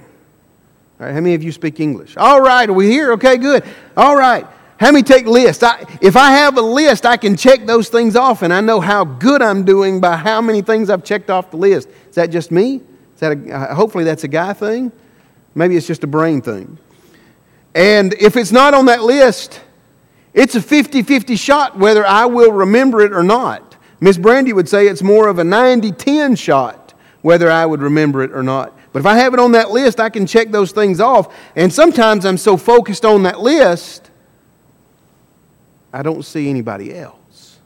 All 1.01 1.07
right, 1.07 1.13
how 1.13 1.21
many 1.21 1.35
of 1.35 1.43
you 1.43 1.53
speak 1.53 1.81
English? 1.81 2.17
All 2.17 2.41
right, 2.41 2.69
are 2.69 2.73
we 2.73 2.91
here? 2.91 3.13
Okay, 3.13 3.37
good. 3.37 3.65
All 3.97 4.17
right. 4.17 4.47
How 4.81 4.93
many 4.93 5.03
take 5.03 5.27
lists? 5.27 5.63
I, 5.63 5.85
if 6.01 6.17
I 6.17 6.31
have 6.31 6.57
a 6.57 6.63
list, 6.63 7.05
I 7.05 7.17
can 7.17 7.37
check 7.37 7.67
those 7.67 7.89
things 7.89 8.15
off, 8.15 8.43
and 8.43 8.55
I 8.55 8.61
know 8.61 8.81
how 8.81 9.05
good 9.05 9.43
I'm 9.43 9.65
doing 9.65 10.01
by 10.01 10.17
how 10.17 10.41
many 10.41 10.63
things 10.63 10.89
I've 10.89 11.03
checked 11.03 11.31
off 11.31 11.51
the 11.51 11.57
list. 11.57 11.89
Is 12.09 12.15
that 12.15 12.31
just 12.31 12.53
me? 12.53 12.77
Is 13.15 13.21
that 13.21 13.33
a, 13.33 13.53
uh, 13.53 13.75
hopefully 13.75 14.05
that's 14.05 14.23
a 14.23 14.29
guy 14.29 14.53
thing? 14.53 14.93
Maybe 15.55 15.77
it's 15.77 15.87
just 15.87 16.05
a 16.05 16.07
brain 16.07 16.41
thing. 16.41 16.79
And 17.75 18.15
if 18.15 18.37
it's 18.37 18.53
not 18.53 18.75
on 18.75 18.87
that 18.87 19.03
list, 19.03 19.61
it's 20.35 20.55
a 20.55 20.63
50 20.63 21.03
50 21.03 21.37
shot 21.37 21.79
whether 21.79 22.07
I 22.07 22.27
will 22.27 22.53
remember 22.53 23.01
it 23.01 23.13
or 23.13 23.23
not. 23.23 23.77
Miss 24.01 24.17
Brandy 24.17 24.53
would 24.53 24.69
say 24.69 24.87
it's 24.87 25.03
more 25.03 25.29
of 25.29 25.39
a 25.39 25.45
90 25.45 25.93
10 25.93 26.37
shot 26.37 26.95
whether 27.23 27.51
I 27.51 27.67
would 27.67 27.83
remember 27.83 28.23
it 28.23 28.33
or 28.33 28.43
not. 28.43 28.73
But 28.93 29.01
if 29.01 29.07
I 29.07 29.17
have 29.17 29.35
it 29.35 29.41
on 29.41 29.53
that 29.53 29.71
list, 29.71 30.01
I 30.01 30.09
can 30.09 30.27
check 30.27 30.51
those 30.51 30.73
things 30.73 31.01
off. 31.01 31.35
And 31.57 31.73
sometimes 31.73 32.25
I'm 32.25 32.39
so 32.39 32.57
focused 32.57 33.05
on 33.05 33.25
that 33.25 33.41
list, 33.41 34.11
I 35.93 36.03
don't 36.03 36.25
see 36.25 36.49
anybody 36.49 36.95
else. 36.95 37.59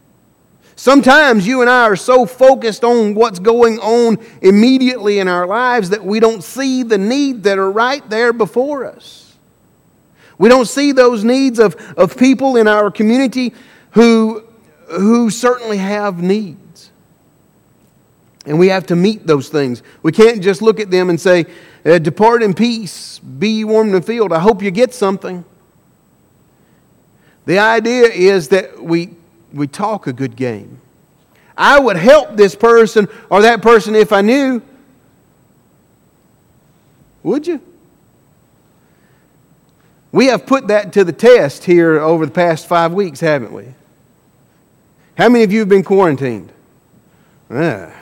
Sometimes 0.74 1.46
you 1.46 1.60
and 1.60 1.70
I 1.70 1.84
are 1.84 1.96
so 1.96 2.26
focused 2.26 2.82
on 2.82 3.14
what's 3.14 3.38
going 3.38 3.78
on 3.78 4.18
immediately 4.40 5.20
in 5.20 5.28
our 5.28 5.46
lives 5.46 5.90
that 5.90 6.04
we 6.04 6.18
don't 6.18 6.42
see 6.42 6.82
the 6.82 6.98
need 6.98 7.44
that 7.44 7.58
are 7.58 7.70
right 7.70 8.08
there 8.10 8.32
before 8.32 8.84
us. 8.86 9.31
We 10.38 10.48
don't 10.48 10.66
see 10.66 10.92
those 10.92 11.24
needs 11.24 11.58
of, 11.58 11.76
of 11.96 12.16
people 12.16 12.56
in 12.56 12.66
our 12.66 12.90
community 12.90 13.52
who, 13.92 14.44
who 14.88 15.30
certainly 15.30 15.78
have 15.78 16.22
needs. 16.22 16.90
And 18.44 18.58
we 18.58 18.68
have 18.68 18.86
to 18.86 18.96
meet 18.96 19.26
those 19.26 19.48
things. 19.48 19.82
We 20.02 20.10
can't 20.10 20.42
just 20.42 20.62
look 20.62 20.80
at 20.80 20.90
them 20.90 21.10
and 21.10 21.20
say, 21.20 21.46
uh, 21.84 21.98
Depart 21.98 22.42
in 22.42 22.54
peace, 22.54 23.18
be 23.18 23.48
ye 23.48 23.62
in 23.62 23.92
the 23.92 24.02
field." 24.02 24.32
I 24.32 24.40
hope 24.40 24.62
you 24.62 24.70
get 24.70 24.92
something. 24.94 25.44
The 27.44 27.58
idea 27.58 28.04
is 28.04 28.48
that 28.48 28.82
we, 28.82 29.10
we 29.52 29.66
talk 29.66 30.06
a 30.06 30.12
good 30.12 30.36
game. 30.36 30.80
I 31.56 31.78
would 31.78 31.96
help 31.96 32.36
this 32.36 32.54
person 32.54 33.08
or 33.30 33.42
that 33.42 33.62
person 33.62 33.94
if 33.94 34.12
I 34.12 34.22
knew. 34.22 34.62
Would 37.22 37.46
you? 37.46 37.60
We 40.12 40.26
have 40.26 40.46
put 40.46 40.68
that 40.68 40.92
to 40.92 41.04
the 41.04 41.12
test 41.12 41.64
here 41.64 41.98
over 41.98 42.26
the 42.26 42.32
past 42.32 42.68
five 42.68 42.92
weeks, 42.92 43.20
haven't 43.20 43.52
we? 43.52 43.74
How 45.16 45.30
many 45.30 45.42
of 45.42 45.52
you 45.52 45.60
have 45.60 45.68
been 45.68 45.82
quarantined? 45.82 46.52
Ah. 47.50 47.94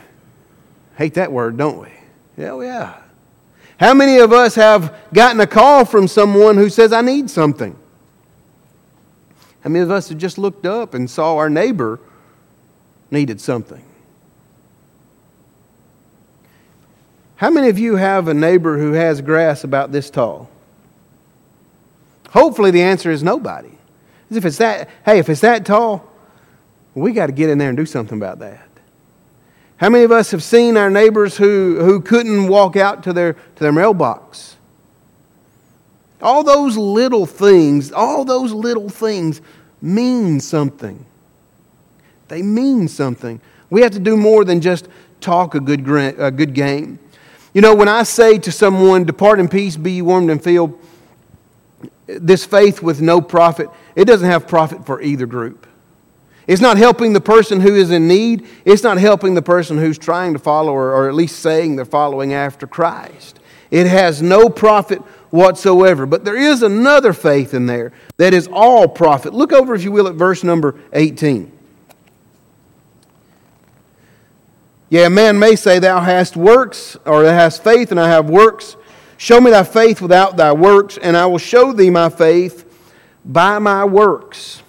Hate 0.97 1.15
that 1.15 1.33
word, 1.33 1.57
don't 1.57 1.79
we? 1.79 1.89
Yeah. 2.37 3.01
How 3.79 3.95
many 3.95 4.19
of 4.19 4.33
us 4.33 4.57
have 4.57 4.95
gotten 5.15 5.41
a 5.41 5.47
call 5.47 5.85
from 5.85 6.09
someone 6.09 6.57
who 6.57 6.69
says, 6.69 6.93
I 6.93 7.01
need 7.01 7.31
something? 7.31 7.77
How 9.63 9.71
many 9.71 9.83
of 9.83 9.91
us 9.91 10.09
have 10.09 10.19
just 10.19 10.37
looked 10.37 10.67
up 10.67 10.95
and 10.95 11.09
saw 11.09 11.37
our 11.37 11.49
neighbor 11.49 12.01
needed 13.11 13.41
something? 13.41 13.85
How 17.37 17.51
many 17.51 17.69
of 17.69 17.79
you 17.79 17.97
have 17.97 18.29
a 18.29 18.35
neighbor 18.35 18.79
who 18.79 18.93
has 18.93 19.23
grass 19.23 19.65
about 19.65 19.93
this 19.93 20.11
tall? 20.11 20.51
Hopefully, 22.31 22.71
the 22.71 22.83
answer 22.83 23.11
is 23.11 23.23
nobody. 23.23 23.71
As 24.31 24.37
If 24.37 24.45
it's 24.45 24.59
that, 24.59 24.89
hey, 25.05 25.19
if 25.19 25.29
it's 25.29 25.41
that 25.41 25.65
tall, 25.67 26.09
we 26.95 27.13
got 27.13 27.27
to 27.27 27.33
get 27.33 27.51
in 27.51 27.59
there 27.59 27.69
and 27.69 27.77
do 27.77 27.87
something 27.87 28.17
about 28.17 28.39
that. 28.41 28.67
How 29.77 29.89
many 29.89 30.05
of 30.05 30.13
us 30.13 30.31
have 30.31 30.43
seen 30.43 30.77
our 30.77 30.91
neighbors 30.91 31.37
who, 31.39 31.79
who 31.81 32.01
couldn't 32.01 32.49
walk 32.49 32.77
out 32.77 33.03
to 33.05 33.13
their, 33.13 33.33
to 33.33 33.59
their 33.59 33.73
mailbox? 33.73 34.57
All 36.21 36.45
those 36.45 36.77
little 36.77 37.25
things, 37.25 37.91
all 37.91 38.25
those 38.25 38.53
little 38.53 38.91
things 38.91 39.41
mean 39.81 40.39
something. 40.39 41.07
They 42.29 42.43
mean 42.43 42.89
something. 42.89 43.41
We 43.71 43.81
have 43.81 43.93
to 43.93 43.99
do 43.99 44.17
more 44.17 44.45
than 44.45 44.61
just 44.61 44.87
talk 45.21 45.55
a 45.55 45.61
good, 45.61 45.89
a 46.19 46.31
good 46.31 46.55
game. 46.55 46.99
You 47.55 47.63
know, 47.63 47.75
when 47.75 47.89
I 47.89 48.03
say 48.03 48.39
to 48.39 48.53
someone, 48.53 49.05
Depart 49.05 49.41
in 49.41 49.49
peace, 49.49 49.77
be 49.77 50.03
warmed 50.03 50.31
and 50.31 50.43
filled, 50.43 50.79
this 52.19 52.45
faith 52.45 52.83
with 52.83 53.01
no 53.01 53.21
profit, 53.21 53.69
it 53.95 54.07
doesn't 54.07 54.29
have 54.29 54.49
profit 54.49 54.87
for 54.87 55.01
either 55.01 55.27
group. 55.27 55.67
It's 56.47 56.63
not 56.63 56.79
helping 56.79 57.13
the 57.13 57.21
person 57.21 57.61
who 57.61 57.75
is 57.77 57.91
in 57.91 58.09
need. 58.09 58.47
It's 58.65 58.83
not 58.83 58.99
helping 58.99 59.35
the 59.35 59.43
person 59.43 59.79
who's 59.79 59.99
trying 59.99 60.33
to 60.33 60.39
follow 60.39 60.73
or, 60.73 60.93
or 60.93 61.09
at 61.09 61.15
least 61.15 61.39
saying 61.39 61.77
they're 61.77 61.85
following 61.85 62.33
after 62.33 62.67
Christ. 62.67 63.39
It 63.71 63.87
has 63.87 64.21
no 64.21 64.49
profit 64.49 65.01
whatsoever. 65.31 66.07
But 66.07 66.25
there 66.25 66.37
is 66.37 66.63
another 66.63 67.13
faith 67.13 67.55
in 67.55 67.67
there 67.67 67.93
that 68.17 68.35
is 68.35 68.49
all 68.51 68.89
profit. 68.89 69.33
Look 69.33 69.53
over, 69.53 69.75
if 69.75 69.85
you 69.85 69.93
will, 69.93 70.09
at 70.09 70.15
verse 70.15 70.43
number 70.43 70.81
18. 70.93 71.53
Yeah, 74.89 75.07
a 75.07 75.11
man 75.11 75.39
may 75.39 75.55
say, 75.55 75.79
Thou 75.79 76.01
hast 76.01 76.37
works, 76.37 76.97
or 77.07 77.23
thou 77.23 77.33
hast 77.33 77.63
faith, 77.63 77.93
and 77.93 78.01
I 78.01 78.09
have 78.09 78.29
works. 78.29 78.77
Show 79.21 79.39
me 79.39 79.51
thy 79.51 79.65
faith 79.65 80.01
without 80.01 80.39
thy 80.39 80.51
works, 80.51 80.97
and 80.97 81.15
I 81.15 81.27
will 81.27 81.37
show 81.37 81.75
thee 81.75 81.91
my 81.91 82.09
faith 82.09 82.65
by 83.23 83.59
my 83.59 83.85
works. 83.85 84.63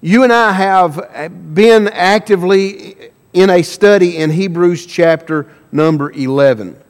You 0.00 0.22
and 0.22 0.32
I 0.32 0.52
have 0.52 1.32
been 1.52 1.88
actively 1.88 3.10
in 3.32 3.50
a 3.50 3.62
study 3.62 4.18
in 4.18 4.30
Hebrews 4.30 4.86
chapter 4.86 5.48
number 5.72 6.12
11. 6.12 6.80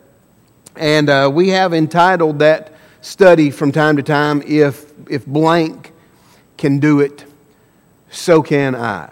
And 0.77 1.09
uh, 1.09 1.31
we 1.33 1.49
have 1.49 1.73
entitled 1.73 2.41
that 2.41 2.75
study 3.01 3.51
from 3.51 3.73
time 3.73 3.97
to 3.97 4.03
time, 4.03 4.43
If, 4.43 4.93
if 5.09 5.25
Blank 5.25 5.95
Can 6.59 6.81
Do 6.81 7.01
It, 7.01 7.25
So 8.11 8.43
Can 8.43 8.75
I. 8.75 9.11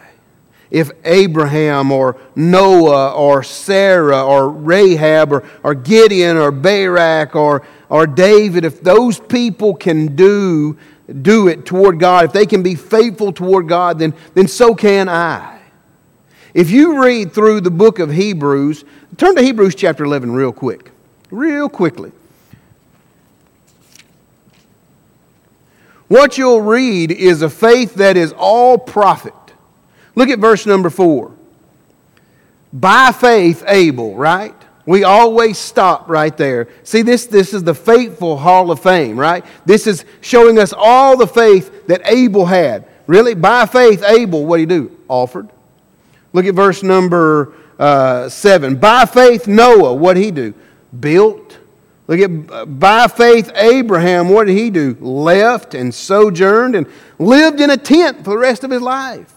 If 0.71 0.91
Abraham 1.05 1.93
or 1.93 2.21
Noah 2.35 3.15
or 3.15 3.43
Sarah 3.43 4.23
or 4.23 4.51
Rahab 4.51 5.33
or, 5.33 5.49
or 5.63 5.75
Gideon 5.75 6.37
or 6.37 6.51
Barak 6.51 7.37
or, 7.37 7.65
or 7.95 8.09
David, 8.09 8.65
if 8.65 8.81
those 8.81 9.21
people 9.21 9.73
can 9.73 10.17
do 10.17 10.77
do 11.23 11.47
it 11.47 11.65
toward 11.65 12.01
God, 12.01 12.25
if 12.25 12.33
they 12.33 12.45
can 12.45 12.61
be 12.61 12.75
faithful 12.75 13.33
toward 13.33 13.69
God, 13.69 14.01
then, 14.01 14.15
then 14.35 14.49
so 14.49 14.75
can 14.75 15.09
I. 15.09 15.61
If 16.55 16.73
you 16.73 17.01
read 17.05 17.33
through 17.33 17.61
the 17.61 17.71
book 17.71 18.01
of 18.01 18.11
Hebrews, 18.11 18.85
turn 19.17 19.37
to 19.37 19.43
Hebrews 19.43 19.77
chapter 19.77 20.03
11 20.03 20.33
real 20.33 20.53
quick. 20.53 20.91
Real 21.31 21.69
quickly. 21.69 22.11
What 26.09 26.37
you'll 26.37 26.63
read 26.63 27.13
is 27.13 27.43
a 27.43 27.49
faith 27.49 27.95
that 27.95 28.17
is 28.17 28.35
all 28.37 28.77
profit. 28.77 29.35
Look 30.17 30.31
at 30.31 30.41
verse 30.41 30.67
number 30.67 30.91
4. 30.91 31.31
By 32.73 33.13
faith, 33.13 33.63
Abel, 33.69 34.17
right? 34.17 34.64
We 34.87 35.03
always 35.05 35.57
stop 35.57 36.09
right 36.09 36.37
there. 36.37 36.69
See, 36.83 37.03
this, 37.03 37.27
this 37.27 37.55
is 37.55 37.65
the 37.65 37.75
faithful 37.75 38.37
hall 38.37 38.71
of 38.71 38.81
fame, 38.81 39.19
right? 39.19 39.45
This 39.65 39.87
is 39.87 40.05
showing 40.21 40.59
us 40.59 40.75
all 40.77 41.17
the 41.17 41.27
faith 41.27 41.87
that 41.87 42.03
Abel 42.05 42.45
had. 42.45 42.87
Really? 43.07 43.35
By 43.35 43.67
faith, 43.67 44.03
Abel, 44.03 44.45
what 44.45 44.59
did 44.59 44.71
he 44.71 44.79
do? 44.79 44.99
Offered. 45.09 45.49
Look 46.33 46.45
at 46.45 46.55
verse 46.55 46.83
number 46.83 47.55
uh, 47.79 48.29
7. 48.29 48.77
By 48.77 49.07
faith, 49.07 49.47
Noah, 49.47 49.95
what 49.95 50.15
did 50.15 50.25
he 50.25 50.31
do? 50.31 50.55
Built. 50.99 51.59
Look 52.07 52.21
at 52.21 52.79
by 52.79 53.07
faith, 53.07 53.51
Abraham, 53.55 54.29
what 54.29 54.47
did 54.47 54.59
he 54.59 54.69
do? 54.69 54.97
Left 55.01 55.75
and 55.75 55.95
sojourned 55.95 56.75
and 56.75 56.87
lived 57.19 57.61
in 57.61 57.71
a 57.71 57.79
tent 57.79 58.19
for 58.19 58.31
the 58.31 58.39
rest 58.39 58.65
of 58.65 58.71
his 58.71 58.83
life. 58.83 59.33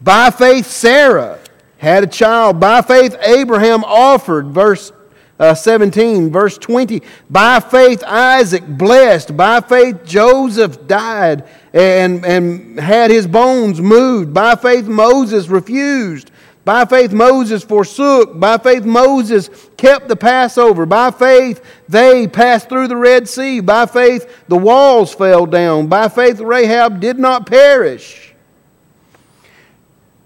By 0.00 0.30
faith, 0.30 0.66
Sarah 0.66 1.39
had 1.80 2.04
a 2.04 2.06
child. 2.06 2.60
By 2.60 2.82
faith, 2.82 3.16
Abraham 3.22 3.84
offered, 3.84 4.48
verse 4.48 4.92
uh, 5.38 5.54
17, 5.54 6.30
verse 6.30 6.58
20. 6.58 7.00
By 7.30 7.58
faith, 7.58 8.04
Isaac 8.06 8.62
blessed. 8.66 9.34
By 9.34 9.60
faith, 9.60 10.04
Joseph 10.04 10.86
died 10.86 11.48
and, 11.72 12.24
and 12.26 12.78
had 12.78 13.10
his 13.10 13.26
bones 13.26 13.80
moved. 13.80 14.34
By 14.34 14.56
faith, 14.56 14.86
Moses 14.86 15.48
refused. 15.48 16.30
By 16.66 16.84
faith, 16.84 17.14
Moses 17.14 17.64
forsook. 17.64 18.38
By 18.38 18.58
faith, 18.58 18.84
Moses 18.84 19.48
kept 19.78 20.08
the 20.08 20.16
Passover. 20.16 20.84
By 20.84 21.10
faith, 21.10 21.64
they 21.88 22.26
passed 22.26 22.68
through 22.68 22.88
the 22.88 22.96
Red 22.96 23.26
Sea. 23.26 23.60
By 23.60 23.86
faith, 23.86 24.44
the 24.48 24.58
walls 24.58 25.14
fell 25.14 25.46
down. 25.46 25.86
By 25.86 26.08
faith, 26.08 26.40
Rahab 26.40 27.00
did 27.00 27.18
not 27.18 27.46
perish. 27.46 28.29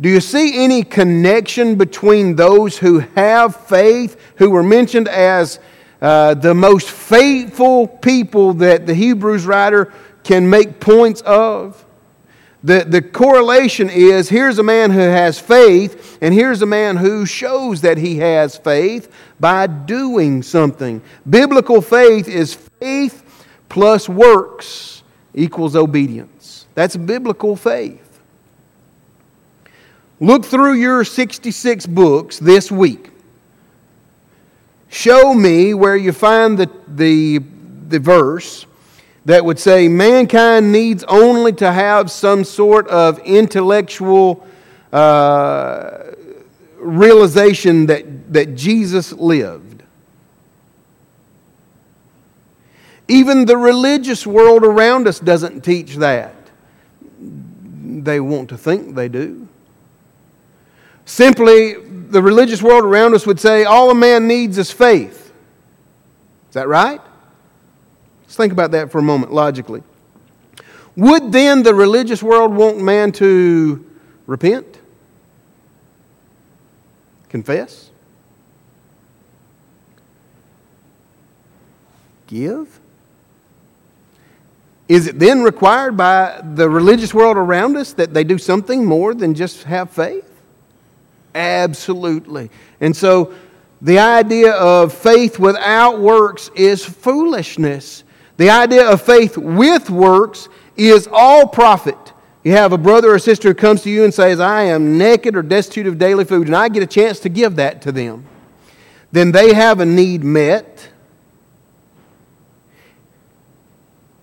Do 0.01 0.09
you 0.09 0.21
see 0.21 0.63
any 0.63 0.83
connection 0.83 1.77
between 1.77 2.35
those 2.37 2.79
who 2.79 2.99
have 2.99 3.55
faith, 3.55 4.21
who 4.37 4.51
were 4.51 4.63
mentioned 4.63 5.09
as 5.09 5.61
uh, 6.03 6.35
the 6.35 6.55
most 6.55 6.91
faithful 6.91 7.87
people 7.87 8.55
that 8.55 8.87
the 8.87 8.95
Hebrews 8.95 9.47
writer 9.47 9.93
can 10.25 10.51
make 10.51 10.81
points 10.81 11.21
of? 11.23 11.85
The, 12.65 12.85
the 12.89 13.03
correlation 13.03 13.91
is 13.91 14.31
here's 14.31 14.59
a 14.59 14.63
man 14.63 14.91
who 14.91 14.99
has 14.99 15.39
faith, 15.39 16.19
and 16.23 16.33
here's 16.33 16.63
a 16.63 16.67
man 16.67 16.97
who 16.97 17.27
shows 17.27 17.83
that 17.83 17.99
he 17.99 18.17
has 18.17 18.57
faith 18.57 19.15
by 19.39 19.67
doing 19.67 20.43
something. 20.43 21.03
Biblical 21.29 21.83
faith 21.83 22.27
is 22.27 22.55
faith 22.55 23.23
plus 23.69 24.09
works 24.09 25.03
equals 25.35 25.77
obedience. 25.77 26.67
That's 26.75 26.97
biblical 26.97 27.55
faith. 27.55 28.04
Look 30.25 30.47
through 30.47 30.77
your 30.77 31.05
66 31.05 31.87
books 31.87 32.39
this 32.39 32.73
week. 32.73 33.11
Show 34.89 35.35
me 35.35 35.75
where 35.75 35.97
you 35.97 36.13
find 36.13 36.57
the, 36.57 36.71
the, 36.89 37.43
the 37.89 37.99
verse 37.99 38.65
that 39.27 39.45
would 39.45 39.59
say 39.59 39.87
mankind 39.87 40.73
needs 40.73 41.05
only 41.09 41.53
to 41.53 41.71
have 41.71 42.11
some 42.11 42.43
sort 42.43 42.89
of 42.89 43.19
intellectual 43.19 44.47
uh, 44.95 46.13
realization 46.79 47.85
that, 47.85 48.33
that 48.33 48.55
Jesus 48.55 49.13
lived. 49.13 49.83
Even 53.09 53.45
the 53.45 53.59
religious 53.59 54.27
world 54.27 54.65
around 54.65 55.07
us 55.07 55.21
doesn't 55.21 55.61
teach 55.61 55.97
that. 55.97 56.35
They 57.21 58.21
want 58.21 58.49
to 58.49 58.57
think 58.57 58.95
they 58.95 59.11
do. 59.11 59.49
Simply, 61.07 61.75
the 61.75 62.23
religious 62.23 62.63
world 62.63 62.85
around 62.85 63.15
us 63.15 63.27
would 63.27 63.41
say 63.41 63.65
all 63.65 63.91
a 63.91 63.95
man 63.95 64.27
needs 64.27 64.59
is 64.59 64.71
faith. 64.71 65.33
Is 66.49 66.55
that 66.55 66.69
right? 66.69 67.01
Let's 68.23 68.37
think 68.37 68.53
about 68.53 68.71
that 68.71 68.91
for 68.91 68.99
a 68.99 69.03
moment 69.03 69.33
logically. 69.33 69.83
Would 70.97 71.33
then 71.33 71.63
the 71.63 71.75
religious 71.75 72.23
world 72.23 72.55
want 72.55 72.81
man 72.81 73.13
to 73.13 73.85
repent? 74.27 74.79
Confess? 77.29 77.91
Give? 82.29 82.81
Is 84.89 85.09
it 85.09 85.19
then 85.19 85.43
required 85.43 85.97
by 85.97 86.41
the 86.43 86.69
religious 86.69 87.13
world 87.13 87.37
around 87.37 87.77
us 87.77 87.93
that 87.95 88.15
they 88.15 88.23
do 88.23 88.39
something 88.39 88.85
more 88.85 89.15
than 89.15 89.35
just 89.35 89.65
have 89.65 89.91
faith? 89.91 90.34
Absolutely. 91.35 92.51
And 92.81 92.97
so 92.97 93.35
the 93.83 93.99
idea 93.99 94.53
of 94.53 94.93
faith 94.93 95.39
without 95.39 96.01
works 96.01 96.51
is 96.55 96.85
foolishness. 96.85 98.05
The 98.37 98.51
idea 98.51 98.89
of 98.91 99.03
faith 99.03 99.37
with 99.37 99.91
works 99.91 100.49
is 100.77 101.09
all 101.13 101.47
profit. 101.47 101.99
You 102.45 102.53
have 102.53 102.73
a 102.73 102.79
brother 102.79 103.13
or 103.13 103.19
sister 103.19 103.49
who 103.49 103.55
comes 103.55 103.83
to 103.83 103.91
you 103.91 104.05
and 104.05 104.13
says, 104.13 104.39
I 104.39 104.65
am 104.65 104.99
naked 104.99 105.35
or 105.35 105.43
destitute 105.43 105.87
of 105.87 105.99
daily 105.99 106.25
food, 106.25 106.47
and 106.47 106.55
I 106.55 106.69
get 106.69 106.83
a 106.83 106.87
chance 106.87 107.21
to 107.21 107.29
give 107.29 107.57
that 107.57 107.83
to 107.83 107.93
them. 107.93 108.27
Then 109.13 109.33
they 109.33 109.55
have 109.55 109.81
a 109.81 109.87
need 109.87 110.25
met. 110.25 110.91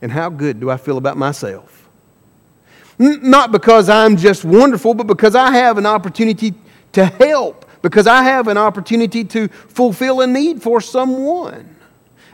And 0.01 0.11
how 0.11 0.29
good 0.29 0.59
do 0.59 0.69
I 0.69 0.77
feel 0.77 0.97
about 0.97 1.17
myself? 1.17 1.87
Not 2.99 3.51
because 3.51 3.89
I'm 3.89 4.17
just 4.17 4.45
wonderful, 4.45 4.93
but 4.93 5.07
because 5.07 5.33
I 5.35 5.51
have 5.51 5.79
an 5.79 5.87
opportunity 5.87 6.53
to 6.93 7.05
help 7.05 7.65
because 7.81 8.07
I 8.07 8.23
have 8.23 8.47
an 8.47 8.57
opportunity 8.57 9.23
to 9.25 9.47
fulfill 9.47 10.21
a 10.21 10.27
need 10.27 10.61
for 10.61 10.81
someone. 10.81 11.75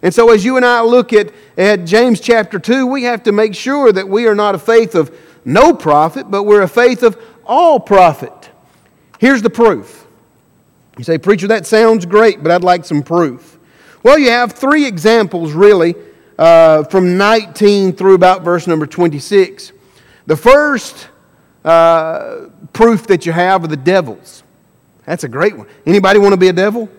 And 0.02 0.14
so, 0.14 0.30
as 0.32 0.46
you 0.46 0.58
and 0.58 0.66
I 0.66 0.82
look 0.82 1.12
at, 1.14 1.32
at 1.58 1.86
James 1.86 2.20
chapter 2.20 2.60
2, 2.60 2.86
we 2.86 3.04
have 3.04 3.24
to 3.24 3.32
make 3.32 3.56
sure 3.56 3.92
that 3.92 4.08
we 4.08 4.28
are 4.28 4.36
not 4.36 4.54
a 4.54 4.60
faith 4.60 4.94
of 4.94 5.18
no 5.44 5.74
profit, 5.74 6.30
but 6.30 6.44
we're 6.44 6.62
a 6.62 6.68
faith 6.68 7.02
of 7.02 7.20
all 7.46 7.80
profit. 7.80 8.52
Here's 9.20 9.42
the 9.42 9.50
proof. 9.50 10.06
You 10.98 11.04
say, 11.04 11.18
Preacher, 11.18 11.48
that 11.48 11.66
sounds 11.66 12.06
great, 12.06 12.44
but 12.44 12.52
I'd 12.52 12.64
like 12.64 12.86
some 12.86 13.02
proof. 13.02 13.58
Well, 14.04 14.20
you 14.20 14.30
have 14.30 14.54
three 14.54 14.86
examples, 14.86 15.54
really, 15.54 15.96
uh, 16.38 16.84
from 16.86 17.18
19 17.18 17.94
through 17.94 18.16
about 18.16 18.44
verse 18.44 18.68
number 18.68 18.86
26. 18.86 19.72
The 20.28 20.38
first 20.38 21.10
uh, 21.66 22.50
proof 22.74 23.08
that 23.08 23.26
you 23.26 23.32
have 23.32 23.64
are 23.64 23.68
the 23.68 23.78
devils. 23.78 24.44
That's 25.08 25.24
a 25.24 25.30
great 25.30 25.58
one. 25.58 25.68
Anybody 25.86 26.20
want 26.20 26.34
to 26.34 26.38
be 26.38 26.50
a 26.50 26.54
devil? 26.54 26.90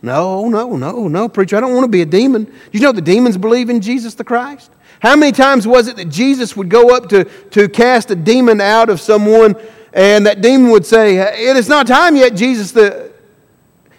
No, 0.00 0.48
no, 0.48 0.76
no, 0.76 1.08
no, 1.08 1.28
preacher. 1.28 1.56
I 1.56 1.60
don't 1.60 1.74
want 1.74 1.82
to 1.82 1.88
be 1.90 2.00
a 2.00 2.06
demon. 2.06 2.44
Do 2.44 2.52
you 2.70 2.80
know 2.80 2.92
the 2.92 3.02
demons 3.02 3.36
believe 3.36 3.68
in 3.68 3.80
Jesus 3.80 4.14
the 4.14 4.22
Christ? 4.22 4.70
How 5.00 5.16
many 5.16 5.32
times 5.32 5.66
was 5.66 5.88
it 5.88 5.96
that 5.96 6.08
Jesus 6.08 6.56
would 6.56 6.70
go 6.70 6.94
up 6.94 7.08
to, 7.08 7.24
to 7.24 7.68
cast 7.68 8.12
a 8.12 8.14
demon 8.14 8.60
out 8.60 8.88
of 8.88 9.00
someone 9.00 9.56
and 9.92 10.26
that 10.26 10.42
demon 10.42 10.70
would 10.70 10.86
say, 10.86 11.16
It 11.16 11.56
is 11.56 11.68
not 11.68 11.88
time 11.88 12.14
yet, 12.14 12.36
Jesus, 12.36 12.70
the 12.70 13.10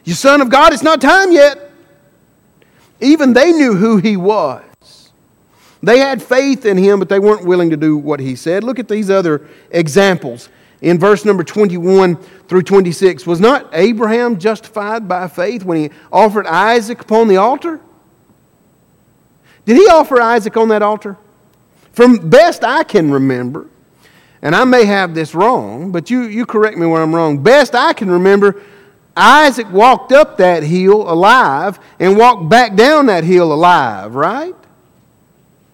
you 0.05 0.13
Son 0.13 0.39
of 0.39 0.49
God, 0.49 0.71
it's 0.71 0.81
not 0.81 1.01
time 1.01 1.33
yet. 1.33 1.69
Even 3.01 3.33
they 3.33 3.51
knew 3.51 3.75
who 3.75 3.97
he 3.97 4.15
was. 4.15 5.11
They 5.83 5.99
had 5.99 6.23
faith 6.23 6.65
in 6.65 6.77
him, 6.77 6.99
but 6.99 7.09
they 7.09 7.19
weren't 7.19 7.45
willing 7.45 7.71
to 7.71 7.77
do 7.77 7.97
what 7.97 8.21
he 8.21 8.37
said. 8.37 8.63
Look 8.63 8.79
at 8.79 8.87
these 8.87 9.09
other 9.09 9.45
examples 9.71 10.47
in 10.81 10.99
verse 10.99 11.25
number 11.25 11.43
21 11.43 12.15
through 12.47 12.63
26. 12.63 13.25
Was 13.25 13.39
not 13.39 13.69
Abraham 13.73 14.39
justified 14.39 15.07
by 15.07 15.27
faith 15.27 15.63
when 15.63 15.77
he 15.77 15.89
offered 16.11 16.45
Isaac 16.47 17.01
upon 17.01 17.27
the 17.27 17.37
altar? 17.37 17.79
Did 19.65 19.77
he 19.77 19.87
offer 19.87 20.21
Isaac 20.21 20.55
on 20.55 20.69
that 20.69 20.81
altar? 20.81 21.17
From 21.91 22.29
best 22.29 22.63
I 22.63 22.83
can 22.83 23.11
remember, 23.11 23.67
and 24.41 24.55
I 24.55 24.63
may 24.63 24.85
have 24.85 25.15
this 25.15 25.33
wrong, 25.33 25.91
but 25.91 26.09
you, 26.09 26.23
you 26.23 26.45
correct 26.45 26.77
me 26.77 26.85
when 26.85 27.01
I'm 27.01 27.13
wrong. 27.13 27.41
Best 27.41 27.73
I 27.75 27.93
can 27.93 28.09
remember, 28.09 28.61
Isaac 29.15 29.69
walked 29.71 30.11
up 30.11 30.37
that 30.37 30.61
hill 30.61 31.11
alive 31.11 31.79
and 31.99 32.17
walked 32.17 32.47
back 32.47 32.75
down 32.75 33.07
that 33.07 33.23
hill 33.23 33.51
alive, 33.51 34.13
right? 34.13 34.55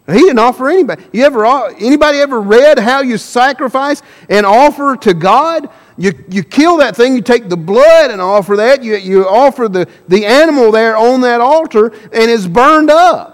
He 0.05 0.19
didn't 0.19 0.39
offer 0.39 0.69
anybody. 0.69 1.03
You 1.13 1.23
ever, 1.23 1.45
uh, 1.45 1.73
anybody 1.79 2.17
ever 2.17 2.41
read 2.41 2.77
how 2.77 3.01
you 3.01 3.17
sacrifice 3.17 4.01
and 4.29 4.45
offer 4.45 4.97
to 4.97 5.13
God? 5.13 5.69
You, 5.97 6.11
you 6.27 6.43
kill 6.43 6.77
that 6.77 6.95
thing, 6.95 7.15
you 7.15 7.21
take 7.21 7.47
the 7.47 7.55
blood 7.57 8.11
and 8.11 8.19
offer 8.19 8.57
that. 8.57 8.83
You, 8.83 8.95
you 8.97 9.27
offer 9.27 9.69
the, 9.69 9.87
the 10.09 10.25
animal 10.25 10.71
there 10.71 10.97
on 10.97 11.21
that 11.21 11.39
altar, 11.39 11.93
and 12.11 12.29
it's 12.29 12.47
burned 12.47 12.89
up. 12.89 13.33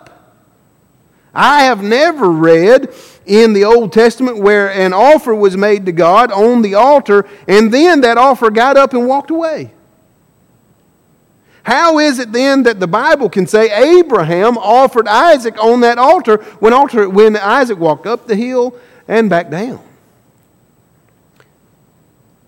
I 1.34 1.64
have 1.64 1.82
never 1.82 2.30
read 2.30 2.94
in 3.26 3.54
the 3.54 3.64
Old 3.64 3.94
Testament 3.94 4.38
where 4.38 4.72
an 4.72 4.94
offer 4.94 5.34
was 5.34 5.56
made 5.56 5.86
to 5.88 5.92
God 5.92 6.32
on 6.32 6.62
the 6.62 6.76
altar, 6.76 7.28
and 7.48 7.74
then 7.74 8.02
that 8.02 8.18
offer 8.18 8.52
got 8.52 8.78
up 8.78 8.94
and 8.94 9.08
walked 9.08 9.32
away. 9.32 9.72
How 11.64 12.00
is 12.00 12.20
it 12.20 12.32
then 12.32 12.64
that 12.64 12.80
the 12.80 12.88
Bible 12.88 13.30
can 13.30 13.46
say 13.46 13.70
Abraham 14.00 14.58
offered 14.58 15.08
Isaac 15.08 15.62
on 15.62 15.82
that 15.82 15.98
altar 15.98 16.38
when, 16.60 16.74
altar, 16.74 17.10
when 17.10 17.36
Isaac 17.36 17.78
walked 17.78 18.08
up 18.08 18.28
the 18.28 18.36
hill 18.36 18.76
and 19.08 19.30
back 19.30 19.50
down? 19.50 19.82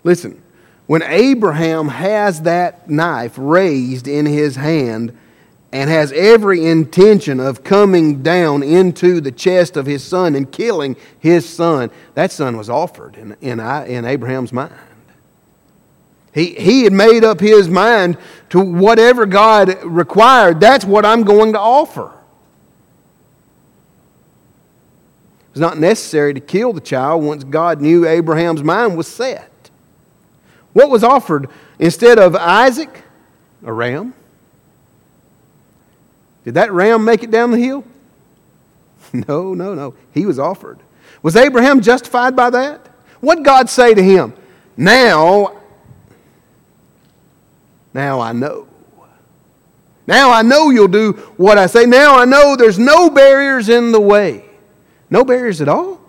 Listen, 0.04 0.42
when 0.88 1.04
Abraham 1.04 1.90
has 1.90 2.42
that 2.44 2.90
knife 2.90 3.34
raised 3.38 4.08
in 4.08 4.26
his 4.26 4.56
hand 4.56 5.18
and 5.72 5.90
has 5.90 6.12
every 6.12 6.66
intention 6.66 7.40
of 7.40 7.64
coming 7.64 8.24
down 8.24 8.62
into 8.64 9.22
the 9.22 9.32
chest 9.32 9.78
of 9.78 9.86
his 9.86 10.04
son 10.04 10.36
and 10.36 10.52
killing 10.52 10.98
his 11.20 11.48
son, 11.48 11.92
that 12.16 12.32
son 12.32 12.58
was 12.58 12.70
offered 12.70 13.16
in, 13.16 13.38
in, 13.42 13.60
in 13.60 14.06
Abraham's 14.06 14.52
mind. 14.52 14.74
He, 16.34 16.54
he 16.54 16.84
had 16.84 16.94
made 16.94 17.24
up 17.24 17.40
his 17.40 17.68
mind 17.68 18.18
to 18.50 18.60
whatever 18.60 19.26
God 19.26 19.84
required. 19.84 20.60
That's 20.60 20.86
what 20.86 21.06
I'm 21.06 21.24
going 21.24 21.54
to 21.54 21.60
offer. 21.60 22.14
It 25.50 25.56
was 25.56 25.62
not 25.62 25.78
necessary 25.78 26.34
to 26.34 26.40
kill 26.40 26.72
the 26.72 26.80
child 26.80 27.24
once 27.24 27.44
God 27.44 27.82
knew 27.82 28.08
Abraham's 28.08 28.64
mind 28.64 28.96
was 28.96 29.08
set. 29.08 29.70
What 30.72 30.90
was 30.90 31.04
offered 31.04 31.50
instead 31.78 32.18
of 32.18 32.36
Isaac? 32.38 33.04
A 33.64 33.74
ram. 33.74 34.14
Did 36.46 36.54
that 36.54 36.72
ram 36.72 37.04
make 37.04 37.24
it 37.24 37.32
down 37.32 37.52
the 37.52 37.60
hill? 37.60 37.84
No, 39.28 39.54
no, 39.54 39.74
no. 39.74 39.94
He 40.14 40.26
was 40.26 40.40
offered. 40.40 40.80
Was 41.22 41.36
Abraham 41.36 41.82
justified 41.82 42.34
by 42.34 42.50
that? 42.52 42.88
What 43.20 43.44
God 43.44 43.70
say 43.70 43.94
to 43.94 44.02
him? 44.02 44.34
Now 44.78 45.61
now 47.94 48.20
I 48.20 48.32
know. 48.32 48.68
Now 50.08 50.32
I 50.32 50.42
know 50.42 50.70
you'll 50.70 50.88
do 50.88 51.14
what 51.38 51.58
I 51.58 51.68
say. 51.68 51.86
Now 51.86 52.18
I 52.18 52.26
know 52.26 52.56
there's 52.56 52.80
no 52.80 53.10
barriers 53.10 53.70
in 53.70 53.92
the 53.92 54.02
way. 54.02 54.46
No 55.10 55.24
barriers 55.24 55.62
at 55.62 55.70
all. 55.70 56.02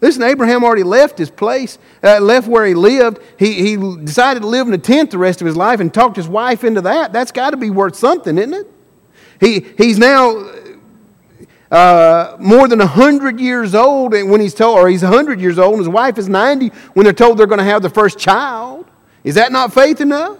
Listen, 0.00 0.22
Abraham 0.22 0.64
already 0.64 0.82
left 0.82 1.18
his 1.18 1.30
place, 1.30 1.78
uh, 2.02 2.20
left 2.20 2.48
where 2.48 2.64
he 2.64 2.72
lived. 2.72 3.18
He, 3.38 3.54
he 3.54 3.76
decided 4.02 4.40
to 4.40 4.48
live 4.48 4.66
in 4.66 4.72
a 4.72 4.78
tent 4.78 5.10
the 5.10 5.18
rest 5.18 5.42
of 5.42 5.46
his 5.46 5.56
life 5.56 5.78
and 5.78 5.92
talked 5.92 6.16
his 6.16 6.28
wife 6.28 6.64
into 6.64 6.80
that. 6.82 7.12
That's 7.12 7.32
got 7.32 7.50
to 7.50 7.58
be 7.58 7.68
worth 7.68 7.96
something, 7.96 8.38
isn't 8.38 8.54
it? 8.54 8.66
He, 9.40 9.60
he's 9.76 9.98
now 9.98 10.50
uh, 11.70 12.36
more 12.40 12.66
than 12.66 12.78
100 12.78 13.38
years 13.38 13.74
old 13.74 14.12
when 14.12 14.40
he's 14.40 14.54
told, 14.54 14.78
or 14.78 14.88
he's 14.88 15.02
100 15.02 15.38
years 15.38 15.58
old, 15.58 15.74
and 15.74 15.80
his 15.80 15.88
wife 15.88 16.16
is 16.16 16.28
90 16.28 16.68
when 16.94 17.04
they're 17.04 17.12
told 17.12 17.38
they're 17.38 17.46
going 17.46 17.58
to 17.58 17.64
have 17.64 17.82
the 17.82 17.90
first 17.90 18.18
child. 18.18 18.86
Is 19.22 19.34
that 19.34 19.52
not 19.52 19.72
faith 19.74 20.00
enough? 20.00 20.38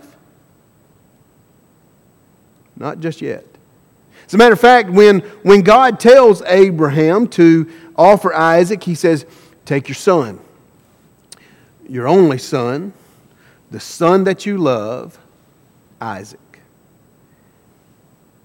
Not 2.81 2.99
just 2.99 3.21
yet. 3.21 3.45
As 4.27 4.35
a 4.35 4.39
matter 4.39 4.55
of 4.55 4.61
fact, 4.61 4.89
when, 4.89 5.21
when 5.43 5.61
God 5.61 6.01
tells 6.01 6.41
Abraham 6.43 7.29
to 7.29 7.71
offer 7.95 8.35
Isaac, 8.35 8.83
he 8.83 8.95
says, 8.95 9.27
Take 9.67 9.87
your 9.89 9.95
son, 9.95 10.41
your 11.89 12.09
only 12.09 12.39
son, 12.39 12.95
the 13.71 13.79
son 13.79 14.25
that 14.25 14.47
you 14.47 14.57
love, 14.57 15.19
Isaac. 16.01 16.41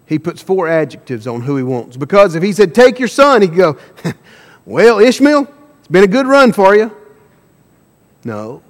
He 0.06 0.20
puts 0.20 0.42
four 0.42 0.68
adjectives 0.68 1.26
on 1.26 1.42
who 1.42 1.56
he 1.56 1.64
wants. 1.64 1.98
Because 1.98 2.36
if 2.36 2.44
he 2.44 2.52
said, 2.52 2.76
Take 2.76 3.00
your 3.00 3.08
son, 3.08 3.42
he'd 3.42 3.56
go, 3.56 3.78
Well, 4.66 5.00
Ishmael, 5.00 5.48
it's 5.80 5.88
been 5.88 6.04
a 6.04 6.08
good 6.08 6.28
run 6.28 6.52
for 6.52 6.76
you. 6.76 6.96
No. 8.26 8.62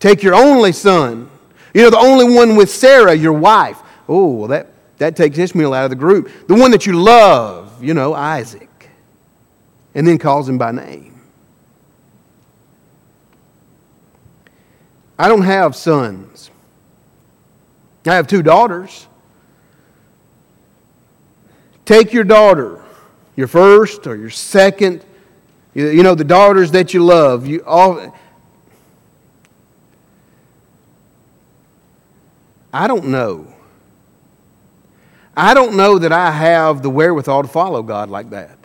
Take 0.00 0.24
your 0.24 0.34
only 0.34 0.72
son. 0.72 1.30
You 1.72 1.82
know, 1.82 1.90
the 1.90 1.98
only 1.98 2.34
one 2.34 2.56
with 2.56 2.70
Sarah, 2.70 3.14
your 3.14 3.34
wife. 3.34 3.80
Oh, 4.08 4.26
well, 4.32 4.48
that 4.48 4.68
that 4.98 5.16
takes 5.16 5.36
Ishmael 5.38 5.74
out 5.74 5.84
of 5.84 5.90
the 5.90 5.96
group. 5.96 6.30
The 6.46 6.54
one 6.54 6.70
that 6.70 6.86
you 6.86 6.94
love, 6.94 7.82
you 7.82 7.94
know, 7.94 8.14
Isaac. 8.14 8.90
And 9.94 10.06
then 10.06 10.18
calls 10.18 10.48
him 10.48 10.58
by 10.58 10.72
name. 10.72 11.20
I 15.18 15.28
don't 15.28 15.42
have 15.42 15.74
sons. 15.74 16.50
I 18.06 18.14
have 18.14 18.26
two 18.26 18.42
daughters. 18.42 19.06
Take 21.84 22.12
your 22.12 22.24
daughter, 22.24 22.82
your 23.36 23.46
first 23.46 24.06
or 24.06 24.16
your 24.16 24.30
second, 24.30 25.04
you 25.74 26.02
know, 26.02 26.14
the 26.14 26.24
daughters 26.24 26.72
that 26.72 26.92
you 26.92 27.04
love. 27.04 27.46
You 27.46 27.62
all, 27.64 28.14
I 32.72 32.86
don't 32.86 33.06
know 33.06 33.55
I 35.36 35.52
don't 35.52 35.76
know 35.76 35.98
that 35.98 36.12
I 36.12 36.30
have 36.30 36.82
the 36.82 36.90
wherewithal 36.90 37.42
to 37.42 37.48
follow 37.48 37.82
God 37.82 38.08
like 38.08 38.30
that. 38.30 38.56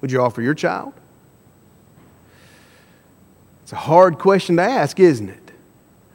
Would 0.00 0.10
you 0.10 0.20
offer 0.20 0.42
your 0.42 0.54
child? 0.54 0.92
It's 3.62 3.72
a 3.72 3.76
hard 3.76 4.18
question 4.18 4.56
to 4.56 4.62
ask, 4.62 4.98
isn't 4.98 5.28
it? 5.28 5.52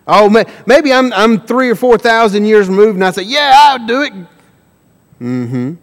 Oh, 0.06 0.30
maybe 0.66 0.92
I'm, 0.92 1.14
I'm 1.14 1.40
three 1.40 1.70
or 1.70 1.76
four 1.76 1.98
thousand 1.98 2.46
years 2.46 2.68
removed 2.68 2.96
and 2.96 3.06
I 3.06 3.12
say, 3.12 3.22
yeah, 3.22 3.54
I'll 3.56 3.88
do 3.88 4.02
it. 4.02 4.14
Mm 5.22 5.50
hmm. 5.50 5.74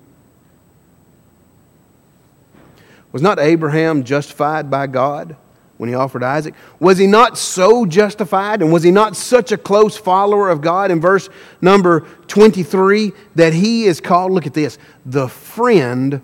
Was 3.12 3.22
not 3.22 3.38
Abraham 3.38 4.04
justified 4.04 4.70
by 4.70 4.86
God? 4.86 5.36
When 5.80 5.88
he 5.88 5.94
offered 5.94 6.22
Isaac? 6.22 6.54
Was 6.78 6.98
he 6.98 7.06
not 7.06 7.38
so 7.38 7.86
justified 7.86 8.60
and 8.60 8.70
was 8.70 8.82
he 8.82 8.90
not 8.90 9.16
such 9.16 9.50
a 9.50 9.56
close 9.56 9.96
follower 9.96 10.50
of 10.50 10.60
God 10.60 10.90
in 10.90 11.00
verse 11.00 11.30
number 11.62 12.00
23 12.26 13.12
that 13.36 13.54
he 13.54 13.86
is 13.86 13.98
called, 13.98 14.30
look 14.30 14.46
at 14.46 14.52
this, 14.52 14.76
the 15.06 15.26
friend 15.26 16.20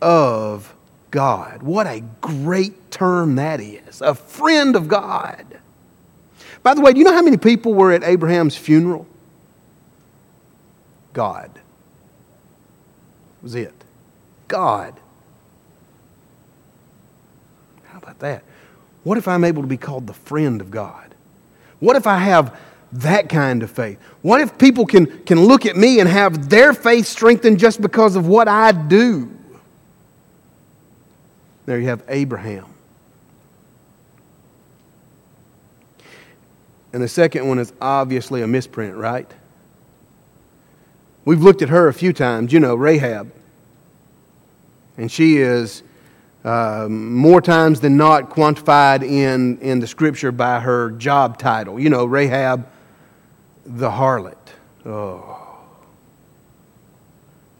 of 0.00 0.72
God? 1.10 1.64
What 1.64 1.88
a 1.88 2.04
great 2.20 2.92
term 2.92 3.34
that 3.34 3.60
is. 3.60 4.00
A 4.00 4.14
friend 4.14 4.76
of 4.76 4.86
God. 4.86 5.44
By 6.62 6.74
the 6.74 6.80
way, 6.80 6.92
do 6.92 7.00
you 7.00 7.04
know 7.04 7.12
how 7.12 7.22
many 7.22 7.36
people 7.36 7.74
were 7.74 7.90
at 7.90 8.04
Abraham's 8.04 8.56
funeral? 8.56 9.08
God. 11.12 11.50
was 13.42 13.56
it. 13.56 13.74
God. 14.46 14.94
How 17.86 17.98
about 17.98 18.20
that? 18.20 18.44
What 19.02 19.18
if 19.18 19.26
I'm 19.26 19.44
able 19.44 19.62
to 19.62 19.68
be 19.68 19.76
called 19.76 20.06
the 20.06 20.14
friend 20.14 20.60
of 20.60 20.70
God? 20.70 21.14
What 21.78 21.96
if 21.96 22.06
I 22.06 22.18
have 22.18 22.58
that 22.92 23.28
kind 23.28 23.62
of 23.62 23.70
faith? 23.70 23.98
What 24.22 24.40
if 24.40 24.58
people 24.58 24.84
can, 24.84 25.06
can 25.24 25.40
look 25.40 25.64
at 25.64 25.76
me 25.76 26.00
and 26.00 26.08
have 26.08 26.50
their 26.50 26.72
faith 26.72 27.06
strengthened 27.06 27.58
just 27.58 27.80
because 27.80 28.16
of 28.16 28.26
what 28.26 28.48
I 28.48 28.72
do? 28.72 29.30
There 31.66 31.78
you 31.78 31.86
have 31.86 32.02
Abraham. 32.08 32.66
And 36.92 37.02
the 37.02 37.08
second 37.08 37.46
one 37.46 37.58
is 37.58 37.72
obviously 37.80 38.42
a 38.42 38.46
misprint, 38.46 38.96
right? 38.96 39.30
We've 41.24 41.40
looked 41.40 41.62
at 41.62 41.68
her 41.68 41.86
a 41.86 41.94
few 41.94 42.12
times, 42.12 42.52
you 42.52 42.58
know, 42.58 42.74
Rahab. 42.74 43.32
And 44.96 45.10
she 45.10 45.38
is 45.38 45.82
um, 46.44 47.14
more 47.14 47.40
times 47.40 47.80
than 47.80 47.96
not 47.96 48.30
quantified 48.30 49.02
in, 49.02 49.58
in 49.58 49.80
the 49.80 49.86
scripture 49.86 50.32
by 50.32 50.60
her 50.60 50.90
job 50.92 51.38
title. 51.38 51.78
You 51.78 51.90
know, 51.90 52.04
Rahab 52.04 52.66
the 53.66 53.90
harlot. 53.90 54.36
Oh. 54.86 55.36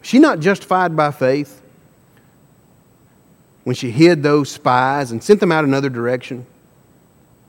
She 0.03 0.19
not 0.19 0.41
justified 0.41 0.97
by 0.97 1.11
faith 1.11 1.61
when 3.65 3.77
she 3.77 3.91
hid 3.91 4.23
those 4.23 4.51
spies 4.51 5.13
and 5.13 5.23
sent 5.23 5.41
them 5.41 5.53
out 5.53 5.65
another 5.65 5.89
direction? 5.89 6.47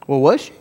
Well, 0.07 0.19
was 0.19 0.41
she? 0.41 0.53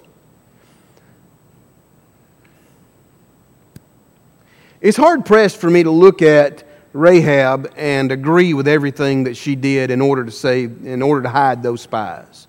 It's 4.81 4.97
hard 4.97 5.27
pressed 5.27 5.59
for 5.59 5.69
me 5.69 5.83
to 5.83 5.91
look 5.91 6.23
at 6.23 6.65
Rahab 6.93 7.73
and 7.77 8.11
agree 8.11 8.53
with 8.53 8.67
everything 8.67 9.25
that 9.25 9.37
she 9.37 9.55
did 9.55 9.91
in 9.91 10.01
order 10.01 10.25
to 10.25 10.31
save, 10.31 10.85
in 10.85 11.03
order 11.03 11.23
to 11.23 11.29
hide 11.29 11.63
those 11.63 11.81
spies. 11.81 12.49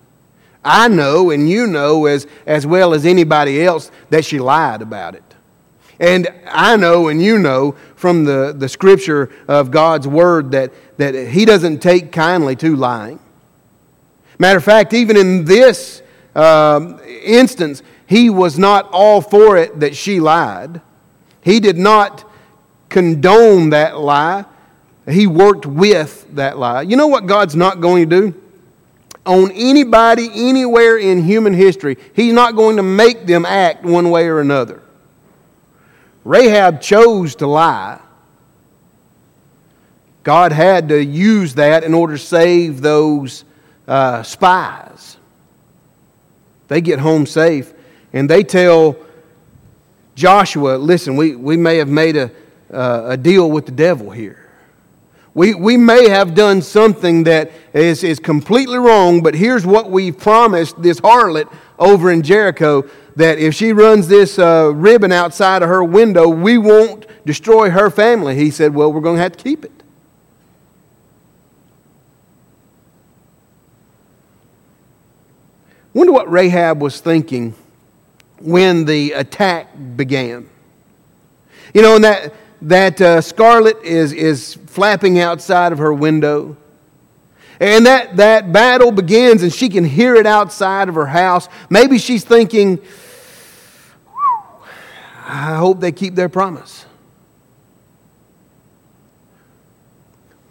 I 0.64 0.88
know, 0.88 1.30
and 1.30 1.48
you 1.48 1.66
know 1.66 2.06
as, 2.06 2.26
as 2.46 2.66
well 2.66 2.94
as 2.94 3.04
anybody 3.04 3.62
else, 3.62 3.90
that 4.10 4.24
she 4.24 4.38
lied 4.38 4.82
about 4.82 5.14
it. 5.14 5.24
And 5.98 6.28
I 6.46 6.76
know, 6.76 7.08
and 7.08 7.22
you 7.22 7.38
know 7.38 7.76
from 7.94 8.24
the, 8.24 8.54
the 8.56 8.68
scripture 8.68 9.30
of 9.46 9.70
God's 9.70 10.08
word 10.08 10.52
that, 10.52 10.72
that 10.98 11.14
He 11.28 11.44
doesn't 11.44 11.78
take 11.78 12.10
kindly 12.12 12.56
to 12.56 12.74
lying. 12.76 13.20
Matter 14.38 14.58
of 14.58 14.64
fact, 14.64 14.92
even 14.92 15.16
in 15.16 15.44
this 15.44 16.02
um, 16.34 17.00
instance, 17.22 17.82
He 18.06 18.30
was 18.30 18.58
not 18.58 18.88
all 18.92 19.20
for 19.20 19.56
it 19.56 19.80
that 19.80 19.94
she 19.94 20.18
lied. 20.18 20.80
He 21.42 21.60
did 21.60 21.78
not 21.78 22.24
condone 22.92 23.70
that 23.70 23.98
lie. 23.98 24.44
He 25.08 25.26
worked 25.26 25.66
with 25.66 26.26
that 26.36 26.58
lie. 26.58 26.82
You 26.82 26.96
know 26.96 27.08
what 27.08 27.26
God's 27.26 27.56
not 27.56 27.80
going 27.80 28.08
to 28.08 28.20
do? 28.20 28.40
On 29.26 29.50
anybody, 29.52 30.28
anywhere 30.32 30.98
in 30.98 31.24
human 31.24 31.54
history, 31.54 31.96
He's 32.14 32.32
not 32.32 32.54
going 32.54 32.76
to 32.76 32.82
make 32.82 33.26
them 33.26 33.44
act 33.44 33.84
one 33.84 34.10
way 34.10 34.28
or 34.28 34.40
another. 34.40 34.82
Rahab 36.24 36.80
chose 36.80 37.34
to 37.36 37.46
lie. 37.48 38.00
God 40.22 40.52
had 40.52 40.88
to 40.90 41.02
use 41.02 41.54
that 41.54 41.82
in 41.82 41.94
order 41.94 42.16
to 42.16 42.22
save 42.22 42.80
those 42.80 43.44
uh, 43.88 44.22
spies. 44.22 45.16
They 46.68 46.80
get 46.80 47.00
home 47.00 47.26
safe 47.26 47.72
and 48.12 48.30
they 48.30 48.44
tell 48.44 48.96
Joshua, 50.14 50.76
listen, 50.76 51.16
we, 51.16 51.34
we 51.34 51.56
may 51.56 51.78
have 51.78 51.88
made 51.88 52.16
a, 52.16 52.30
uh, 52.72 53.04
a 53.06 53.16
deal 53.16 53.50
with 53.50 53.66
the 53.66 53.72
devil 53.72 54.10
here. 54.10 54.38
We, 55.34 55.54
we 55.54 55.76
may 55.76 56.08
have 56.10 56.34
done 56.34 56.60
something 56.60 57.24
that 57.24 57.52
is, 57.72 58.04
is 58.04 58.18
completely 58.18 58.78
wrong, 58.78 59.22
but 59.22 59.34
here's 59.34 59.64
what 59.64 59.90
we 59.90 60.12
promised 60.12 60.82
this 60.82 61.00
harlot 61.00 61.50
over 61.78 62.10
in 62.10 62.22
Jericho 62.22 62.84
that 63.16 63.38
if 63.38 63.54
she 63.54 63.72
runs 63.72 64.08
this 64.08 64.38
uh, 64.38 64.72
ribbon 64.74 65.12
outside 65.12 65.62
of 65.62 65.68
her 65.68 65.82
window, 65.84 66.28
we 66.28 66.58
won't 66.58 67.06
destroy 67.24 67.70
her 67.70 67.90
family. 67.90 68.34
He 68.34 68.50
said, 68.50 68.74
Well, 68.74 68.92
we're 68.92 69.00
going 69.00 69.16
to 69.16 69.22
have 69.22 69.36
to 69.36 69.42
keep 69.42 69.64
it. 69.64 69.72
Wonder 75.94 76.12
what 76.12 76.30
Rahab 76.30 76.80
was 76.80 77.00
thinking 77.00 77.54
when 78.40 78.86
the 78.86 79.12
attack 79.12 79.68
began. 79.96 80.48
You 81.74 81.82
know, 81.82 81.98
that 81.98 82.32
that 82.62 83.00
uh, 83.00 83.20
scarlet 83.20 83.82
is, 83.82 84.12
is 84.12 84.54
flapping 84.66 85.18
outside 85.18 85.72
of 85.72 85.78
her 85.78 85.92
window. 85.92 86.56
And 87.60 87.86
that, 87.86 88.16
that 88.16 88.52
battle 88.52 88.90
begins, 88.90 89.42
and 89.42 89.52
she 89.52 89.68
can 89.68 89.84
hear 89.84 90.14
it 90.14 90.26
outside 90.26 90.88
of 90.88 90.94
her 90.94 91.06
house. 91.06 91.48
Maybe 91.70 91.98
she's 91.98 92.24
thinking, 92.24 92.80
I 95.24 95.56
hope 95.56 95.80
they 95.80 95.92
keep 95.92 96.14
their 96.14 96.28
promise. 96.28 96.86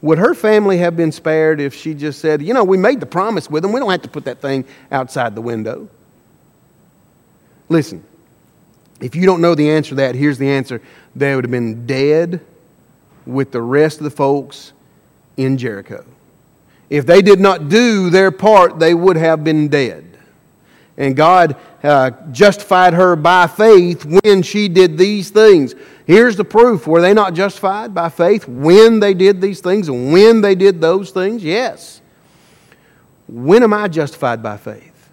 Would 0.02 0.18
her 0.18 0.34
family 0.34 0.78
have 0.80 0.98
been 0.98 1.12
spared 1.12 1.62
if 1.62 1.76
she 1.76 1.94
just 1.94 2.20
said, 2.20 2.42
You 2.42 2.54
know, 2.54 2.64
we 2.64 2.78
made 2.78 3.00
the 3.00 3.06
promise 3.06 3.50
with 3.50 3.62
them. 3.62 3.72
We 3.72 3.80
don't 3.80 3.92
have 3.92 4.02
to 4.02 4.10
put 4.10 4.26
that 4.26 4.42
thing 4.42 4.66
outside 4.92 5.36
the 5.36 5.42
window? 5.42 5.90
Listen, 7.70 8.04
if 9.02 9.16
you 9.16 9.26
don't 9.26 9.42
know 9.42 9.56
the 9.56 9.70
answer 9.70 9.90
to 9.90 9.96
that, 9.96 10.16
here's 10.16 10.38
the 10.38 10.50
answer 10.50 10.82
they 11.16 11.36
would 11.36 11.44
have 11.44 11.52
been 11.52 11.86
dead 11.86 12.40
with 13.26 13.52
the 13.52 13.62
rest 13.62 13.98
of 13.98 14.04
the 14.04 14.12
folks 14.12 14.74
in 15.38 15.58
Jericho. 15.58 16.06
If 16.90 17.06
they 17.06 17.22
did 17.22 17.40
not 17.40 17.70
do 17.70 18.10
their 18.10 18.32
part, 18.32 18.80
they 18.80 18.94
would 18.94 19.18
have 19.18 19.44
been 19.44 19.70
dead. 19.70 20.06
And 20.98 21.16
God 21.16 21.56
uh, 21.84 22.12
justified 22.32 22.94
her 22.94 23.16
by 23.16 23.48
faith 23.48 24.06
when 24.06 24.44
she 24.44 24.68
did 24.68 24.98
these 24.98 25.30
things. 25.30 25.74
Here's 26.06 26.36
the 26.36 26.44
proof. 26.44 26.86
Were 26.86 27.02
they 27.02 27.14
not 27.14 27.34
justified 27.34 27.94
by 27.94 28.10
faith 28.10 28.48
when 28.48 29.00
they 29.00 29.14
did 29.14 29.42
these 29.42 29.62
things 29.62 29.88
and 29.88 30.12
when 30.12 30.42
they 30.42 30.54
did 30.54 30.82
those 30.82 31.12
things? 31.12 31.44
Yes. 31.44 32.02
When 33.28 33.64
am 33.64 33.74
I 33.74 33.88
justified 33.88 34.44
by 34.44 34.58
faith? 34.58 35.10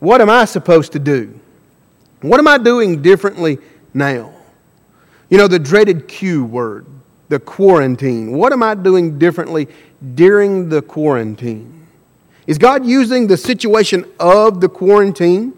What 0.00 0.20
am 0.20 0.28
I 0.28 0.44
supposed 0.44 0.92
to 0.92 0.98
do? 0.98 1.38
What 2.20 2.38
am 2.40 2.48
I 2.48 2.58
doing 2.58 3.02
differently 3.02 3.58
now? 3.92 4.32
You 5.28 5.38
know, 5.38 5.48
the 5.48 5.58
dreaded 5.58 6.08
Q 6.08 6.44
word, 6.44 6.86
the 7.28 7.38
quarantine. 7.38 8.32
What 8.32 8.52
am 8.52 8.62
I 8.62 8.74
doing 8.74 9.18
differently 9.18 9.68
during 10.14 10.68
the 10.68 10.82
quarantine? 10.82 11.86
Is 12.46 12.58
God 12.58 12.86
using 12.86 13.26
the 13.26 13.36
situation 13.36 14.04
of 14.20 14.60
the 14.60 14.68
quarantine 14.68 15.52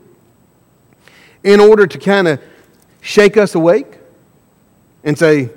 in 1.45 1.61
order 1.61 1.87
to 1.87 1.99
kind 1.99 2.27
of 2.27 2.41
shake 3.01 3.37
us 3.37 3.55
awake 3.55 3.99
and 5.05 5.19
say, 5.19 5.51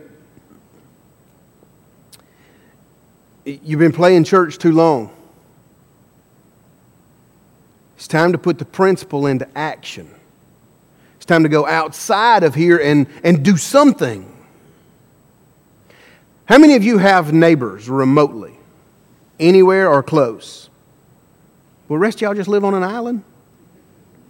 You've 3.44 3.80
been 3.80 3.92
playing 3.92 4.24
church 4.24 4.60
too 4.60 4.72
long. 4.72 5.12
It's 7.96 8.08
time 8.08 8.32
to 8.34 8.38
put 8.38 8.60
the 8.60 8.66
principle 8.66 9.26
into 9.26 9.48
action. 9.58 10.14
Time 11.32 11.44
to 11.44 11.50
go 11.50 11.66
outside 11.66 12.44
of 12.44 12.56
here 12.56 12.78
and, 12.78 13.08
and 13.24 13.42
do 13.42 13.56
something. 13.56 14.30
How 16.44 16.58
many 16.58 16.76
of 16.76 16.84
you 16.84 16.98
have 16.98 17.32
neighbors 17.32 17.88
remotely, 17.88 18.58
anywhere 19.40 19.90
or 19.90 20.04
close? 20.04 20.70
Well, 21.88 22.00
rest 22.00 22.20
y'all 22.20 22.34
just 22.34 22.50
live 22.50 22.66
on 22.66 22.74
an 22.74 22.84
island? 22.84 23.24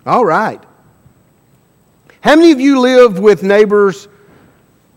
All 0.05 0.23
right. 0.23 0.61
How 2.19 2.35
many 2.35 2.51
of 2.51 2.59
you 2.59 2.79
live 2.79 3.17
with 3.17 3.41
neighbors 3.41 4.07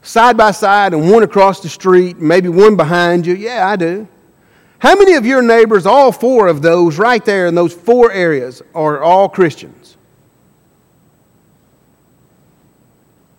side 0.03 0.37
by 0.37 0.51
side 0.51 0.93
and 0.93 1.11
one 1.11 1.23
across 1.23 1.61
the 1.61 1.71
street, 1.71 2.19
maybe 2.19 2.51
one 2.51 2.77
behind 2.77 3.25
you? 3.25 3.35
Yeah, 3.35 3.67
I 3.67 3.77
do. 3.77 4.07
How 4.79 4.95
many 4.95 5.15
of 5.15 5.25
your 5.25 5.41
neighbors, 5.41 5.87
all 5.87 6.13
four 6.13 6.49
of 6.49 6.61
those 6.61 6.99
right 6.99 7.25
there 7.25 7.47
in 7.47 7.55
those 7.55 7.73
four 7.73 8.13
areas, 8.13 8.61
are 8.75 9.03
all 9.03 9.27
Christians? 9.27 9.97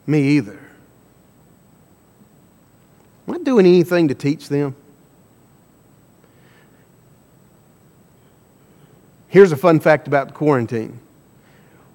Me 0.08 0.22
either. 0.38 0.60
Am 3.28 3.36
I 3.36 3.38
doing 3.39 3.65
anything 3.65 4.08
to 4.08 4.15
teach 4.15 4.50
them? 4.50 4.76
Here's 9.28 9.52
a 9.52 9.58
fun 9.58 9.80
fact 9.80 10.08
about 10.08 10.34
quarantine. 10.34 11.00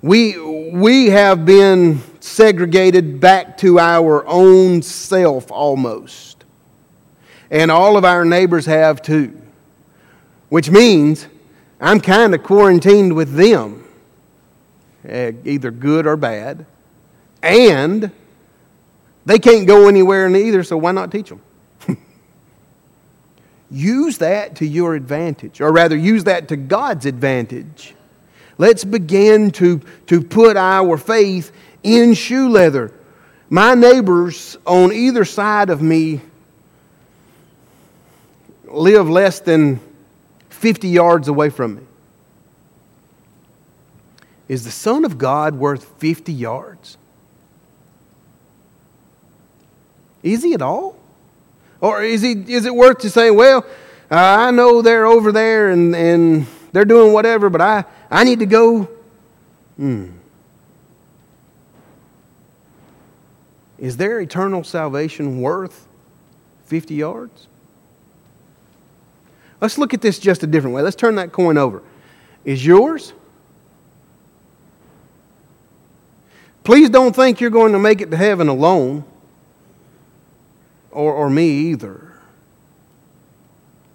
We, 0.02 0.38
we 0.38 1.06
have 1.06 1.44
been 1.44 2.00
segregated 2.20 3.20
back 3.20 3.56
to 3.58 3.78
our 3.78 4.26
own 4.26 4.82
self 4.82 5.50
almost. 5.50 6.44
And 7.50 7.70
all 7.70 7.96
of 7.96 8.04
our 8.04 8.24
neighbors 8.24 8.66
have 8.66 9.02
too. 9.02 9.40
Which 10.48 10.70
means 10.70 11.28
I'm 11.80 12.00
kind 12.00 12.34
of 12.34 12.42
quarantined 12.42 13.14
with 13.14 13.34
them, 13.34 13.86
eh, 15.06 15.32
either 15.44 15.70
good 15.70 16.06
or 16.06 16.16
bad. 16.16 16.66
And 17.42 18.10
they 19.26 19.38
can't 19.38 19.66
go 19.66 19.88
anywhere 19.88 20.34
either, 20.34 20.62
so 20.62 20.76
why 20.76 20.92
not 20.92 21.10
teach 21.12 21.28
them? 21.28 21.40
use 23.70 24.18
that 24.18 24.56
to 24.56 24.66
your 24.66 24.94
advantage, 24.94 25.60
or 25.60 25.72
rather, 25.72 25.96
use 25.96 26.24
that 26.24 26.48
to 26.48 26.56
God's 26.56 27.06
advantage. 27.06 27.94
Let's 28.58 28.84
begin 28.84 29.52
to, 29.52 29.80
to 30.08 30.20
put 30.20 30.56
our 30.56 30.98
faith 30.98 31.52
in 31.82 32.14
shoe 32.14 32.48
leather. 32.48 32.92
My 33.48 33.74
neighbors 33.74 34.58
on 34.66 34.92
either 34.92 35.24
side 35.24 35.70
of 35.70 35.80
me 35.80 36.20
live 38.64 39.08
less 39.08 39.40
than 39.40 39.80
50 40.50 40.88
yards 40.88 41.28
away 41.28 41.50
from 41.50 41.76
me. 41.76 41.82
Is 44.48 44.64
the 44.64 44.70
Son 44.70 45.04
of 45.04 45.16
God 45.16 45.54
worth 45.54 45.84
50 45.98 46.32
yards? 46.32 46.98
Is 50.22 50.42
he 50.42 50.54
at 50.54 50.62
all? 50.62 50.96
Or 51.80 52.02
is, 52.02 52.22
he, 52.22 52.32
is 52.32 52.66
it 52.66 52.74
worth 52.74 52.98
to 52.98 53.10
say, 53.10 53.30
well, 53.30 53.64
uh, 54.10 54.16
I 54.16 54.50
know 54.50 54.82
they're 54.82 55.06
over 55.06 55.32
there 55.32 55.70
and, 55.70 55.94
and 55.94 56.46
they're 56.72 56.84
doing 56.84 57.12
whatever, 57.12 57.48
but 57.48 57.60
I, 57.60 57.84
I 58.10 58.24
need 58.24 58.40
to 58.40 58.46
go. 58.46 58.88
Hmm. 59.76 60.10
Is 63.78 63.96
their 63.96 64.20
eternal 64.20 64.62
salvation 64.62 65.40
worth 65.40 65.86
50 66.66 66.94
yards? 66.94 67.46
Let's 69.60 69.78
look 69.78 69.94
at 69.94 70.02
this 70.02 70.18
just 70.18 70.42
a 70.42 70.46
different 70.46 70.76
way. 70.76 70.82
Let's 70.82 70.96
turn 70.96 71.14
that 71.16 71.32
coin 71.32 71.56
over. 71.56 71.82
Is 72.44 72.64
yours? 72.64 73.12
Please 76.64 76.90
don't 76.90 77.14
think 77.14 77.40
you're 77.40 77.50
going 77.50 77.72
to 77.72 77.78
make 77.78 78.00
it 78.00 78.10
to 78.10 78.16
heaven 78.16 78.48
alone, 78.48 79.04
or, 80.90 81.12
or 81.12 81.30
me 81.30 81.48
either. 81.70 82.12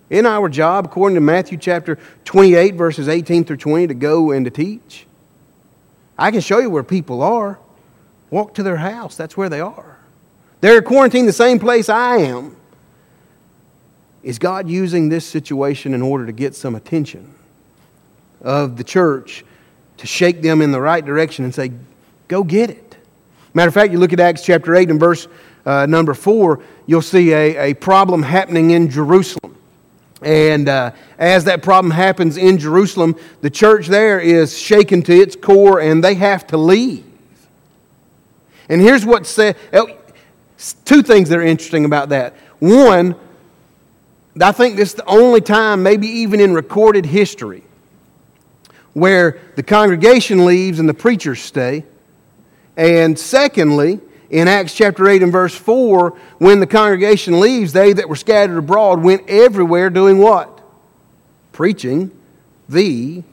In 0.10 0.26
our 0.26 0.50
job, 0.50 0.86
according 0.86 1.16
to 1.16 1.22
Matthew 1.22 1.58
chapter 1.58 1.98
28, 2.26 2.76
verses 2.76 3.08
18 3.08 3.44
through 3.44 3.58
20, 3.58 3.88
to 3.88 3.94
go 3.94 4.32
and 4.32 4.46
to 4.46 4.52
teach. 4.52 5.08
I 6.18 6.32
can 6.32 6.42
show 6.42 6.60
you 6.60 6.70
where 6.70 6.84
people 6.84 7.22
are. 7.22 7.60
Walk 8.30 8.54
to 8.56 8.64
their 8.64 8.78
house, 8.78 9.16
that's 9.16 9.36
where 9.36 9.50
they 9.50 9.62
are. 9.62 9.98
They're 10.62 10.82
quarantined 10.82 11.28
the 11.28 11.34
same 11.34 11.60
place 11.60 11.90
I 11.90 12.18
am. 12.18 12.56
Is 14.24 14.40
God 14.40 14.68
using 14.68 15.10
this 15.10 15.26
situation 15.26 15.94
in 15.94 16.02
order 16.02 16.26
to 16.26 16.32
get 16.32 16.56
some 16.56 16.76
attention 16.76 17.34
of 18.42 18.78
the 18.78 18.84
church 18.84 19.46
to 19.98 20.08
shake 20.08 20.42
them 20.42 20.62
in 20.62 20.72
the 20.72 20.82
right 20.82 21.06
direction 21.06 21.46
and 21.46 21.54
say, 21.54 21.72
go 22.28 22.44
get 22.44 22.70
it? 22.72 22.98
Matter 23.54 23.68
of 23.68 23.74
fact, 23.74 23.94
you 23.94 24.00
look 24.00 24.14
at 24.14 24.20
Acts 24.20 24.44
chapter 24.44 24.76
8 24.76 24.90
and 24.90 25.00
verse 25.00 25.28
uh, 25.66 25.86
number 25.86 26.14
4, 26.14 26.62
you'll 26.86 27.02
see 27.02 27.34
a, 27.34 27.72
a 27.72 27.74
problem 27.74 28.24
happening 28.24 28.72
in 28.72 28.90
Jerusalem. 28.90 29.58
And 30.22 30.70
uh, 30.70 30.92
as 31.18 31.44
that 31.46 31.62
problem 31.62 31.92
happens 31.92 32.38
in 32.38 32.58
Jerusalem, 32.58 33.16
the 33.42 33.50
church 33.50 33.88
there 33.88 34.20
is 34.20 34.58
shaken 34.58 35.02
to 35.04 35.14
its 35.14 35.36
core 35.36 35.82
and 35.82 36.04
they 36.04 36.16
have 36.16 36.48
to 36.48 36.58
leave. 36.58 37.06
And 38.70 38.82
here's 38.82 39.06
what 39.06 39.28
said 39.28 39.58
two 40.86 41.04
things 41.04 41.30
that 41.30 41.38
are 41.38 41.44
interesting 41.44 41.86
about 41.86 42.10
that. 42.10 42.36
One, 42.60 43.16
I 44.42 44.52
think 44.52 44.76
this 44.76 44.90
is 44.90 44.96
the 44.96 45.06
only 45.06 45.42
time, 45.42 45.84
maybe 45.84 46.08
even 46.08 46.40
in 46.40 46.54
recorded 46.54 47.06
history, 47.06 47.64
where 48.94 49.40
the 49.56 49.64
congregation 49.64 50.46
leaves 50.46 50.80
and 50.80 50.88
the 50.90 50.94
preachers 50.94 51.42
stay. 51.42 51.86
And 52.78 53.18
secondly, 53.18 54.00
in 54.30 54.48
Acts 54.48 54.74
chapter 54.74 55.08
8 55.08 55.24
and 55.24 55.32
verse 55.32 55.56
4, 55.56 56.18
when 56.40 56.60
the 56.60 56.68
congregation 56.68 57.40
leaves, 57.40 57.74
they 57.74 57.94
that 57.94 58.10
were 58.10 58.16
scattered 58.16 58.58
abroad 58.58 59.02
went 59.02 59.30
everywhere 59.30 59.90
doing 59.90 60.18
what? 60.18 60.62
Preaching 61.52 62.12
the 62.68 63.24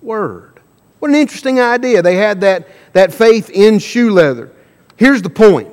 word. 0.00 0.60
What 0.98 1.10
an 1.10 1.16
interesting 1.16 1.60
idea. 1.60 2.02
They 2.02 2.16
had 2.16 2.40
that, 2.42 2.68
that 2.92 3.12
faith 3.12 3.50
in 3.50 3.78
shoe 3.78 4.10
leather. 4.10 4.50
Here's 4.96 5.22
the 5.22 5.30
point 5.30 5.68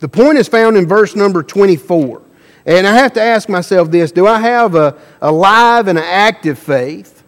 the 0.00 0.08
point 0.08 0.38
is 0.38 0.46
found 0.46 0.76
in 0.76 0.86
verse 0.86 1.16
number 1.16 1.42
24. 1.42 2.22
And 2.66 2.86
I 2.86 2.94
have 2.94 3.14
to 3.14 3.22
ask 3.22 3.48
myself 3.48 3.90
this 3.90 4.12
do 4.12 4.26
I 4.26 4.38
have 4.38 4.74
a, 4.74 4.96
a 5.20 5.32
live 5.32 5.88
and 5.88 5.98
an 5.98 6.04
active 6.04 6.58
faith? 6.58 7.22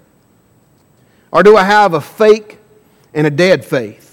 Or 1.33 1.43
do 1.43 1.57
I 1.57 1.65
have 1.65 1.95
a 1.95 2.01
fake 2.01 2.59
and 3.15 3.27
a 3.27 3.31
dead 3.31 3.65
faith? 3.65 4.10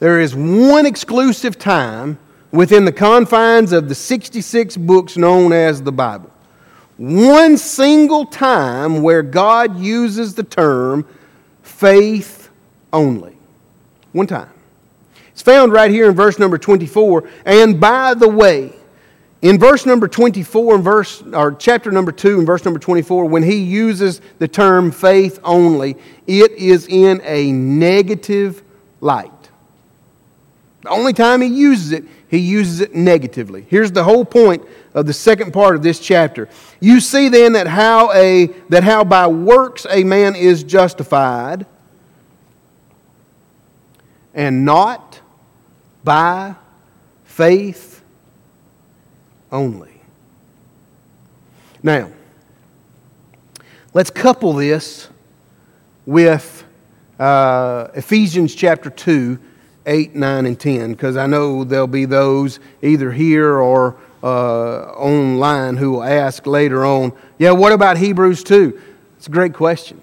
There 0.00 0.18
is 0.18 0.34
one 0.34 0.86
exclusive 0.86 1.58
time 1.58 2.18
within 2.50 2.84
the 2.84 2.92
confines 2.92 3.72
of 3.72 3.88
the 3.88 3.94
66 3.94 4.76
books 4.78 5.16
known 5.16 5.52
as 5.52 5.82
the 5.82 5.92
Bible. 5.92 6.30
One 6.96 7.56
single 7.56 8.26
time 8.26 9.02
where 9.02 9.22
God 9.22 9.78
uses 9.78 10.34
the 10.34 10.42
term 10.42 11.06
faith 11.62 12.50
only. 12.92 13.36
One 14.12 14.26
time. 14.26 14.50
It's 15.32 15.42
found 15.42 15.72
right 15.72 15.90
here 15.90 16.08
in 16.08 16.16
verse 16.16 16.38
number 16.38 16.58
24. 16.58 17.28
And 17.46 17.78
by 17.80 18.14
the 18.14 18.28
way, 18.28 18.74
in 19.42 19.58
verse 19.58 19.86
number 19.86 20.08
24 20.08 20.74
and 20.74 20.84
verse 20.84 21.22
or 21.32 21.52
chapter 21.52 21.90
number 21.90 22.12
2 22.12 22.38
and 22.38 22.46
verse 22.46 22.64
number 22.64 22.80
24 22.80 23.24
when 23.24 23.42
he 23.42 23.56
uses 23.56 24.20
the 24.38 24.46
term 24.46 24.90
faith 24.90 25.40
only 25.44 25.96
it 26.26 26.52
is 26.52 26.86
in 26.88 27.22
a 27.24 27.50
negative 27.50 28.62
light 29.00 29.39
the 30.82 30.88
only 30.88 31.12
time 31.12 31.42
he 31.42 31.48
uses 31.48 31.92
it, 31.92 32.04
he 32.28 32.38
uses 32.38 32.80
it 32.80 32.94
negatively. 32.94 33.66
Here's 33.68 33.92
the 33.92 34.04
whole 34.04 34.24
point 34.24 34.62
of 34.94 35.06
the 35.06 35.12
second 35.12 35.52
part 35.52 35.76
of 35.76 35.82
this 35.82 36.00
chapter. 36.00 36.48
You 36.80 37.00
see 37.00 37.28
then 37.28 37.52
that 37.52 37.66
how 37.66 38.12
a 38.12 38.46
that 38.70 38.82
how 38.82 39.04
by 39.04 39.26
works 39.26 39.86
a 39.90 40.04
man 40.04 40.34
is 40.34 40.64
justified 40.64 41.66
and 44.32 44.64
not 44.64 45.20
by 46.02 46.54
faith 47.24 48.02
only. 49.52 50.00
Now, 51.82 52.10
let's 53.92 54.10
couple 54.10 54.52
this 54.54 55.08
with 56.06 56.64
uh, 57.18 57.88
Ephesians 57.94 58.54
chapter 58.54 58.90
2, 58.90 59.38
8, 59.86 60.14
9, 60.14 60.46
and 60.46 60.58
10, 60.58 60.92
because 60.92 61.16
I 61.16 61.26
know 61.26 61.64
there'll 61.64 61.86
be 61.86 62.04
those 62.04 62.60
either 62.82 63.10
here 63.10 63.56
or 63.56 63.96
uh, 64.22 64.92
online 64.92 65.76
who 65.76 65.92
will 65.92 66.04
ask 66.04 66.46
later 66.46 66.84
on, 66.84 67.12
yeah, 67.38 67.52
what 67.52 67.72
about 67.72 67.96
Hebrews 67.96 68.44
2? 68.44 68.80
It's 69.16 69.26
a 69.26 69.30
great 69.30 69.54
question. 69.54 70.02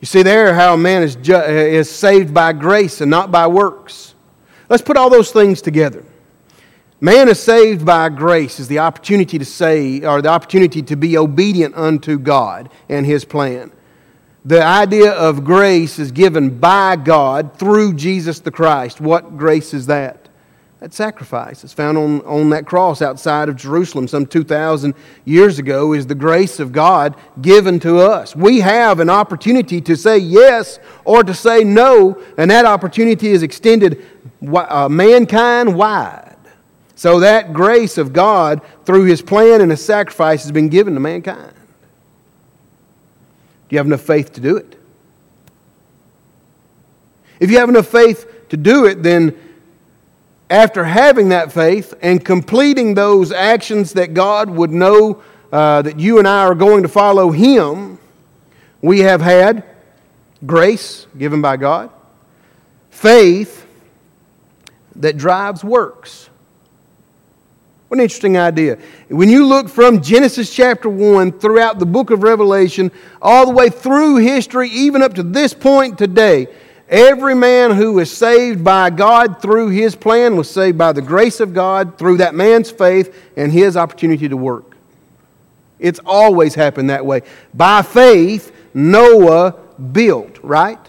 You 0.00 0.06
see 0.06 0.22
there 0.22 0.54
how 0.54 0.74
a 0.74 0.78
man 0.78 1.02
is, 1.02 1.16
ju- 1.16 1.36
is 1.36 1.90
saved 1.90 2.34
by 2.34 2.52
grace 2.52 3.00
and 3.00 3.10
not 3.10 3.30
by 3.30 3.46
works. 3.46 4.14
Let's 4.68 4.82
put 4.82 4.96
all 4.96 5.10
those 5.10 5.30
things 5.30 5.62
together. 5.62 6.04
Man 7.00 7.28
is 7.28 7.40
saved 7.40 7.84
by 7.84 8.08
grace 8.08 8.60
is 8.60 8.68
the 8.68 8.78
opportunity 8.78 9.38
to 9.38 9.44
say, 9.44 10.04
or 10.04 10.22
the 10.22 10.28
opportunity 10.28 10.82
to 10.82 10.96
be 10.96 11.18
obedient 11.18 11.74
unto 11.74 12.18
God 12.18 12.70
and 12.88 13.04
His 13.04 13.24
plan. 13.24 13.72
The 14.44 14.62
idea 14.62 15.12
of 15.12 15.44
grace 15.44 15.98
is 15.98 16.10
given 16.10 16.58
by 16.58 16.96
God 16.96 17.58
through 17.58 17.94
Jesus 17.94 18.40
the 18.40 18.50
Christ. 18.50 19.00
What 19.00 19.36
grace 19.36 19.72
is 19.72 19.86
that? 19.86 20.28
That 20.80 20.92
sacrifice 20.92 21.62
is 21.62 21.72
found 21.72 21.96
on, 21.96 22.22
on 22.22 22.50
that 22.50 22.66
cross 22.66 23.02
outside 23.02 23.48
of 23.48 23.54
Jerusalem 23.54 24.08
some 24.08 24.26
2,000 24.26 24.94
years 25.24 25.60
ago 25.60 25.92
is 25.92 26.08
the 26.08 26.16
grace 26.16 26.58
of 26.58 26.72
God 26.72 27.14
given 27.40 27.78
to 27.80 27.98
us. 27.98 28.34
We 28.34 28.58
have 28.58 28.98
an 28.98 29.08
opportunity 29.08 29.80
to 29.82 29.96
say 29.96 30.18
yes 30.18 30.80
or 31.04 31.22
to 31.22 31.34
say 31.34 31.62
no, 31.62 32.20
and 32.36 32.50
that 32.50 32.64
opportunity 32.64 33.28
is 33.28 33.44
extended 33.44 34.04
uh, 34.44 34.88
mankind 34.88 35.76
wide. 35.76 36.36
So 36.96 37.20
that 37.20 37.52
grace 37.52 37.96
of 37.96 38.12
God 38.12 38.60
through 38.84 39.04
his 39.04 39.22
plan 39.22 39.60
and 39.60 39.70
his 39.70 39.84
sacrifice 39.84 40.42
has 40.42 40.50
been 40.50 40.68
given 40.68 40.94
to 40.94 41.00
mankind. 41.00 41.54
You 43.72 43.78
have 43.78 43.86
enough 43.86 44.02
faith 44.02 44.34
to 44.34 44.40
do 44.42 44.58
it? 44.58 44.78
If 47.40 47.50
you 47.50 47.56
have 47.56 47.70
enough 47.70 47.86
faith 47.88 48.50
to 48.50 48.58
do 48.58 48.84
it, 48.84 49.02
then 49.02 49.34
after 50.50 50.84
having 50.84 51.30
that 51.30 51.52
faith 51.52 51.94
and 52.02 52.22
completing 52.22 52.92
those 52.92 53.32
actions 53.32 53.94
that 53.94 54.12
God 54.12 54.50
would 54.50 54.70
know 54.70 55.22
uh, 55.50 55.80
that 55.80 55.98
you 55.98 56.18
and 56.18 56.28
I 56.28 56.42
are 56.42 56.54
going 56.54 56.82
to 56.82 56.88
follow 56.90 57.30
Him, 57.30 57.98
we 58.82 58.98
have 58.98 59.22
had 59.22 59.64
grace 60.44 61.06
given 61.16 61.40
by 61.40 61.56
God, 61.56 61.88
faith 62.90 63.66
that 64.96 65.16
drives 65.16 65.64
works. 65.64 66.28
What 67.92 67.98
an 67.98 68.04
interesting 68.04 68.38
idea. 68.38 68.78
When 69.10 69.28
you 69.28 69.44
look 69.44 69.68
from 69.68 70.00
Genesis 70.00 70.50
chapter 70.50 70.88
1 70.88 71.32
throughout 71.32 71.78
the 71.78 71.84
book 71.84 72.08
of 72.08 72.22
Revelation, 72.22 72.90
all 73.20 73.44
the 73.44 73.52
way 73.52 73.68
through 73.68 74.16
history, 74.16 74.70
even 74.70 75.02
up 75.02 75.12
to 75.16 75.22
this 75.22 75.52
point 75.52 75.98
today, 75.98 76.46
Every 76.88 77.34
man 77.34 77.70
who 77.70 77.94
was 77.94 78.10
saved 78.10 78.64
by 78.64 78.88
God 78.88 79.42
through 79.42 79.68
his 79.68 79.94
plan 79.94 80.36
was 80.36 80.48
saved 80.48 80.78
by 80.78 80.92
the 80.92 81.02
grace 81.02 81.40
of 81.40 81.52
God 81.54 81.98
through 81.98 82.18
that 82.18 82.34
man's 82.34 82.70
faith 82.70 83.14
and 83.36 83.52
his 83.52 83.76
opportunity 83.76 84.28
to 84.28 84.36
work. 84.36 84.74
It's 85.78 86.00
always 86.04 86.54
happened 86.54 86.90
that 86.90 87.04
way. 87.04 87.22
By 87.52 87.82
faith, 87.82 88.54
Noah 88.74 89.52
built, 89.92 90.38
right? 90.42 90.80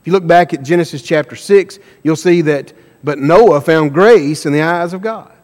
If 0.00 0.06
you 0.06 0.12
look 0.12 0.26
back 0.26 0.54
at 0.54 0.62
Genesis 0.62 1.02
chapter 1.02 1.36
6, 1.36 1.78
you'll 2.02 2.16
see 2.16 2.42
that, 2.42 2.74
but 3.04 3.18
Noah 3.18 3.60
found 3.60 3.92
grace 3.92 4.46
in 4.46 4.52
the 4.54 4.62
eyes 4.62 4.92
of 4.92 5.02
God. 5.02 5.35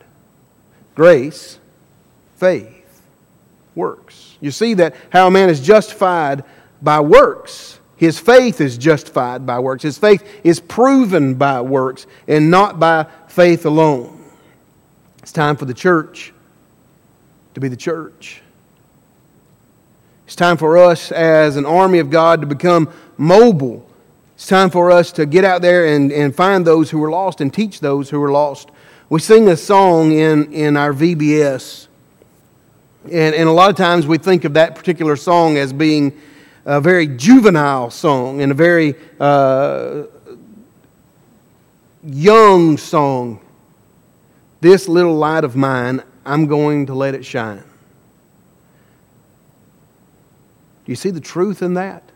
Grace, 0.94 1.58
faith, 2.36 3.02
works. 3.74 4.36
You 4.40 4.50
see 4.50 4.74
that 4.74 4.94
how 5.10 5.28
a 5.28 5.30
man 5.30 5.48
is 5.50 5.60
justified 5.60 6.44
by 6.80 7.00
works 7.00 7.78
his 8.02 8.18
faith 8.18 8.60
is 8.60 8.76
justified 8.78 9.46
by 9.46 9.60
works. 9.60 9.84
His 9.84 9.96
faith 9.96 10.28
is 10.42 10.58
proven 10.58 11.36
by 11.36 11.60
works 11.60 12.08
and 12.26 12.50
not 12.50 12.80
by 12.80 13.06
faith 13.28 13.64
alone. 13.64 14.24
It's 15.22 15.30
time 15.30 15.54
for 15.54 15.66
the 15.66 15.72
church 15.72 16.32
to 17.54 17.60
be 17.60 17.68
the 17.68 17.76
church. 17.76 18.42
It's 20.26 20.34
time 20.34 20.56
for 20.56 20.78
us 20.78 21.12
as 21.12 21.54
an 21.54 21.64
army 21.64 22.00
of 22.00 22.10
God 22.10 22.40
to 22.40 22.46
become 22.48 22.92
mobile. 23.16 23.88
It's 24.34 24.48
time 24.48 24.70
for 24.70 24.90
us 24.90 25.12
to 25.12 25.24
get 25.24 25.44
out 25.44 25.62
there 25.62 25.86
and, 25.86 26.10
and 26.10 26.34
find 26.34 26.66
those 26.66 26.90
who 26.90 27.04
are 27.04 27.10
lost 27.10 27.40
and 27.40 27.54
teach 27.54 27.78
those 27.78 28.10
who 28.10 28.20
are 28.20 28.32
lost. 28.32 28.70
We 29.12 29.20
sing 29.20 29.46
a 29.48 29.58
song 29.58 30.12
in, 30.12 30.50
in 30.54 30.74
our 30.74 30.94
VBS, 30.94 31.86
and, 33.04 33.34
and 33.34 33.46
a 33.46 33.52
lot 33.52 33.68
of 33.68 33.76
times 33.76 34.06
we 34.06 34.16
think 34.16 34.46
of 34.46 34.54
that 34.54 34.74
particular 34.74 35.16
song 35.16 35.58
as 35.58 35.70
being 35.70 36.18
a 36.64 36.80
very 36.80 37.06
juvenile 37.06 37.90
song 37.90 38.40
and 38.40 38.50
a 38.50 38.54
very 38.54 38.94
uh, 39.20 40.04
young 42.02 42.78
song. 42.78 43.40
This 44.62 44.88
little 44.88 45.16
light 45.16 45.44
of 45.44 45.56
mine, 45.56 46.02
I'm 46.24 46.46
going 46.46 46.86
to 46.86 46.94
let 46.94 47.14
it 47.14 47.22
shine. 47.22 47.64
Do 50.86 50.90
you 50.90 50.96
see 50.96 51.10
the 51.10 51.20
truth 51.20 51.60
in 51.60 51.74
that? 51.74 52.11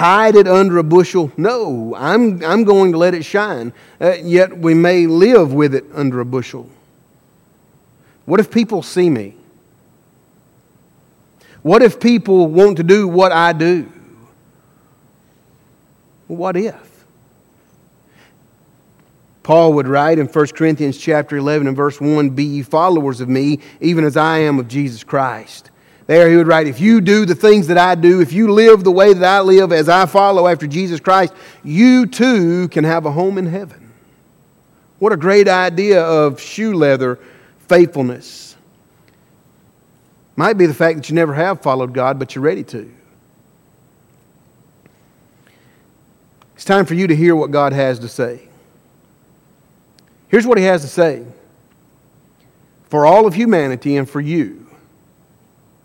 Hide 0.00 0.34
it 0.34 0.48
under 0.48 0.78
a 0.78 0.82
bushel? 0.82 1.30
No, 1.36 1.94
I'm, 1.94 2.42
I'm 2.42 2.64
going 2.64 2.92
to 2.92 2.96
let 2.96 3.12
it 3.12 3.22
shine. 3.22 3.74
Uh, 4.00 4.14
yet 4.22 4.56
we 4.56 4.72
may 4.72 5.06
live 5.06 5.52
with 5.52 5.74
it 5.74 5.84
under 5.92 6.20
a 6.20 6.24
bushel. 6.24 6.70
What 8.24 8.40
if 8.40 8.50
people 8.50 8.82
see 8.82 9.10
me? 9.10 9.36
What 11.60 11.82
if 11.82 12.00
people 12.00 12.46
want 12.46 12.78
to 12.78 12.82
do 12.82 13.06
what 13.08 13.30
I 13.30 13.52
do? 13.52 13.92
What 16.28 16.56
if? 16.56 17.04
Paul 19.42 19.74
would 19.74 19.86
write 19.86 20.18
in 20.18 20.28
1 20.28 20.46
Corinthians 20.54 20.96
chapter 20.96 21.36
11 21.36 21.66
and 21.66 21.76
verse 21.76 22.00
1, 22.00 22.30
Be 22.30 22.44
ye 22.44 22.62
followers 22.62 23.20
of 23.20 23.28
me, 23.28 23.58
even 23.82 24.04
as 24.04 24.16
I 24.16 24.38
am 24.38 24.58
of 24.58 24.66
Jesus 24.66 25.04
Christ. 25.04 25.69
There 26.10 26.28
he 26.28 26.36
would 26.36 26.48
write, 26.48 26.66
If 26.66 26.80
you 26.80 27.00
do 27.00 27.24
the 27.24 27.36
things 27.36 27.68
that 27.68 27.78
I 27.78 27.94
do, 27.94 28.20
if 28.20 28.32
you 28.32 28.50
live 28.50 28.82
the 28.82 28.90
way 28.90 29.14
that 29.14 29.22
I 29.22 29.42
live 29.42 29.70
as 29.70 29.88
I 29.88 30.06
follow 30.06 30.48
after 30.48 30.66
Jesus 30.66 30.98
Christ, 30.98 31.32
you 31.62 32.04
too 32.04 32.66
can 32.66 32.82
have 32.82 33.06
a 33.06 33.12
home 33.12 33.38
in 33.38 33.46
heaven. 33.46 33.92
What 34.98 35.12
a 35.12 35.16
great 35.16 35.46
idea 35.46 36.02
of 36.02 36.40
shoe 36.40 36.74
leather 36.74 37.20
faithfulness. 37.68 38.56
Might 40.34 40.54
be 40.54 40.66
the 40.66 40.74
fact 40.74 40.96
that 40.96 41.08
you 41.10 41.14
never 41.14 41.32
have 41.32 41.62
followed 41.62 41.94
God, 41.94 42.18
but 42.18 42.34
you're 42.34 42.42
ready 42.42 42.64
to. 42.64 42.92
It's 46.56 46.64
time 46.64 46.86
for 46.86 46.94
you 46.94 47.06
to 47.06 47.14
hear 47.14 47.36
what 47.36 47.52
God 47.52 47.72
has 47.72 48.00
to 48.00 48.08
say. 48.08 48.48
Here's 50.26 50.44
what 50.44 50.58
He 50.58 50.64
has 50.64 50.82
to 50.82 50.88
say 50.88 51.24
For 52.88 53.06
all 53.06 53.28
of 53.28 53.34
humanity 53.34 53.96
and 53.96 54.10
for 54.10 54.20
you, 54.20 54.66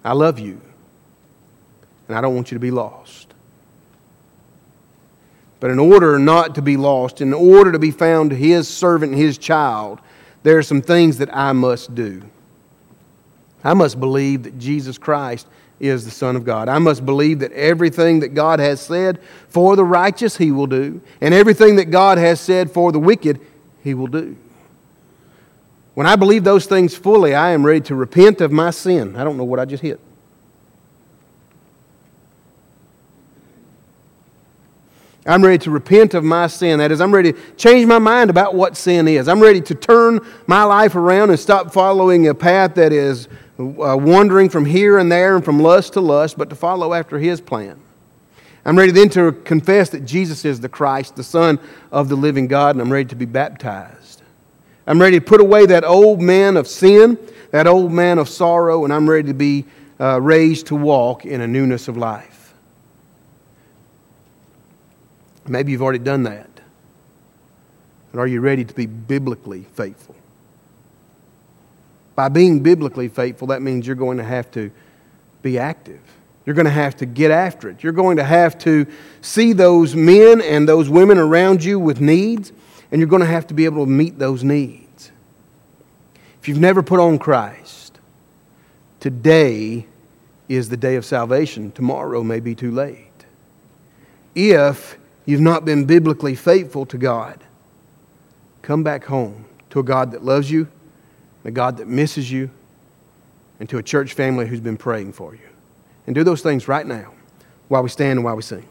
I 0.05 0.13
love 0.13 0.37
you, 0.37 0.61
and 2.07 2.15
I 2.15 2.21
don't 2.21 2.35
want 2.35 2.51
you 2.51 2.55
to 2.55 2.61
be 2.61 2.69
lost. 2.69 3.33
But 5.59 5.71
in 5.71 5.79
order 5.79 6.19
not 6.19 6.53
to 6.55 6.61
be 6.61 6.77
lost, 6.77 7.21
in 7.21 7.33
order 7.33 7.71
to 7.71 7.79
be 7.79 7.89
found 7.89 8.31
His 8.31 8.67
servant, 8.67 9.15
His 9.15 9.39
child, 9.39 9.99
there 10.43 10.59
are 10.59 10.63
some 10.63 10.83
things 10.83 11.17
that 11.17 11.35
I 11.35 11.53
must 11.53 11.95
do. 11.95 12.21
I 13.63 13.73
must 13.73 13.99
believe 13.99 14.43
that 14.43 14.59
Jesus 14.59 14.99
Christ 14.99 15.47
is 15.79 16.05
the 16.05 16.11
Son 16.11 16.35
of 16.35 16.45
God. 16.45 16.69
I 16.69 16.77
must 16.77 17.03
believe 17.03 17.39
that 17.39 17.51
everything 17.53 18.19
that 18.19 18.35
God 18.35 18.59
has 18.59 18.79
said 18.79 19.19
for 19.49 19.75
the 19.75 19.83
righteous, 19.83 20.37
He 20.37 20.51
will 20.51 20.67
do, 20.67 21.01
and 21.19 21.33
everything 21.33 21.77
that 21.77 21.85
God 21.85 22.19
has 22.19 22.39
said 22.39 22.69
for 22.69 22.91
the 22.91 22.99
wicked, 22.99 23.41
He 23.83 23.95
will 23.95 24.05
do. 24.05 24.37
When 25.95 26.05
I 26.05 26.17
believe 26.17 26.43
those 26.43 26.65
things 26.65 26.95
fully, 26.95 27.33
I 27.33 27.51
am 27.51 27.65
ready 27.65 27.81
to 27.81 27.95
repent 27.95 28.41
of 28.41 28.51
my 28.51 28.69
sin. 28.69 29.15
I 29.15 29.23
don't 29.23 29.37
know 29.37 29.45
what 29.45 29.59
I 29.59 29.65
just 29.65 29.81
hit. 29.81 29.99
I'm 35.27 35.43
ready 35.43 35.57
to 35.59 35.71
repent 35.71 36.13
of 36.13 36.23
my 36.23 36.45
sin. 36.45 36.77
That 36.79 36.91
is, 36.91 37.01
I'm 37.01 37.11
ready 37.11 37.33
to 37.33 37.39
change 37.55 37.87
my 37.87 37.97
mind 37.97 38.29
about 38.29 38.53
what 38.53 38.77
sin 38.77 39.07
is. 39.07 39.27
I'm 39.27 39.39
ready 39.39 39.59
to 39.61 39.73
turn 39.73 40.19
my 40.45 40.63
life 40.63 40.95
around 40.95 41.31
and 41.31 41.39
stop 41.39 41.73
following 41.73 42.27
a 42.27 42.35
path 42.35 42.75
that 42.75 42.93
is 42.93 43.27
uh, 43.57 43.97
wandering 43.97 44.49
from 44.49 44.65
here 44.65 44.99
and 44.99 45.11
there 45.11 45.35
and 45.35 45.43
from 45.43 45.59
lust 45.59 45.93
to 45.93 46.01
lust, 46.01 46.37
but 46.37 46.49
to 46.51 46.55
follow 46.55 46.93
after 46.93 47.17
His 47.17 47.41
plan. 47.41 47.79
I'm 48.65 48.77
ready 48.77 48.91
then 48.91 49.09
to 49.09 49.31
confess 49.31 49.89
that 49.91 50.05
Jesus 50.05 50.45
is 50.45 50.59
the 50.59 50.69
Christ, 50.69 51.15
the 51.15 51.23
Son 51.23 51.59
of 51.91 52.07
the 52.09 52.15
living 52.15 52.47
God, 52.47 52.75
and 52.75 52.81
I'm 52.81 52.91
ready 52.91 53.09
to 53.09 53.15
be 53.15 53.25
baptized. 53.25 54.21
I'm 54.85 55.01
ready 55.01 55.19
to 55.19 55.25
put 55.25 55.41
away 55.41 55.65
that 55.67 55.83
old 55.83 56.21
man 56.21 56.57
of 56.57 56.67
sin, 56.67 57.17
that 57.49 57.65
old 57.65 57.91
man 57.91 58.19
of 58.19 58.29
sorrow, 58.29 58.83
and 58.83 58.93
I'm 58.93 59.09
ready 59.09 59.27
to 59.29 59.33
be 59.33 59.65
uh, 59.99 60.21
raised 60.21 60.67
to 60.67 60.75
walk 60.75 61.25
in 61.25 61.41
a 61.41 61.47
newness 61.47 61.87
of 61.87 61.97
life. 61.97 62.34
Maybe 65.47 65.71
you've 65.71 65.81
already 65.81 65.99
done 65.99 66.23
that. 66.23 66.49
But 68.11 68.19
are 68.19 68.27
you 68.27 68.41
ready 68.41 68.63
to 68.65 68.73
be 68.73 68.85
biblically 68.85 69.63
faithful? 69.73 70.15
By 72.15 72.29
being 72.29 72.61
biblically 72.61 73.09
faithful, 73.09 73.47
that 73.47 73.61
means 73.61 73.85
you're 73.85 73.95
going 73.95 74.17
to 74.17 74.23
have 74.23 74.49
to 74.51 74.71
be 75.41 75.59
active. 75.59 75.99
You're 76.45 76.55
going 76.55 76.65
to 76.65 76.71
have 76.71 76.95
to 76.97 77.05
get 77.05 77.31
after 77.31 77.69
it. 77.69 77.83
You're 77.83 77.91
going 77.91 78.17
to 78.17 78.23
have 78.23 78.57
to 78.59 78.87
see 79.21 79.51
those 79.51 79.95
men 79.95 80.41
and 80.41 80.69
those 80.69 80.89
women 80.89 81.17
around 81.17 81.63
you 81.63 81.79
with 81.79 81.99
needs, 81.99 82.53
and 82.91 83.01
you're 83.01 83.09
going 83.09 83.21
to 83.21 83.27
have 83.27 83.47
to 83.47 83.53
be 83.53 83.65
able 83.65 83.83
to 83.83 83.91
meet 83.91 84.17
those 84.17 84.43
needs. 84.43 85.11
If 86.39 86.47
you've 86.47 86.59
never 86.59 86.83
put 86.83 86.99
on 86.99 87.17
Christ, 87.17 87.99
today 88.99 89.87
is 90.47 90.69
the 90.69 90.77
day 90.77 90.95
of 90.95 91.03
salvation. 91.03 91.71
Tomorrow 91.71 92.23
may 92.23 92.39
be 92.39 92.55
too 92.55 92.71
late. 92.71 93.25
If 94.35 94.97
you've 95.25 95.41
not 95.41 95.65
been 95.65 95.85
biblically 95.85 96.35
faithful 96.35 96.85
to 96.87 96.97
God, 96.97 97.43
come 98.61 98.83
back 98.83 99.05
home 99.05 99.45
to 99.69 99.79
a 99.79 99.83
God 99.83 100.11
that 100.11 100.23
loves 100.23 100.49
you, 100.49 100.67
a 101.43 101.51
God 101.51 101.77
that 101.77 101.87
misses 101.87 102.31
you, 102.31 102.49
and 103.59 103.69
to 103.69 103.77
a 103.77 103.83
church 103.83 104.13
family 104.13 104.47
who's 104.47 104.59
been 104.59 104.77
praying 104.77 105.13
for 105.13 105.33
you. 105.33 105.41
And 106.07 106.13
do 106.13 106.23
those 106.23 106.41
things 106.41 106.67
right 106.67 106.85
now 106.85 107.13
while 107.67 107.83
we 107.83 107.89
stand 107.89 108.19
and 108.19 108.23
while 108.23 108.35
we 108.35 108.41
sing. 108.41 108.65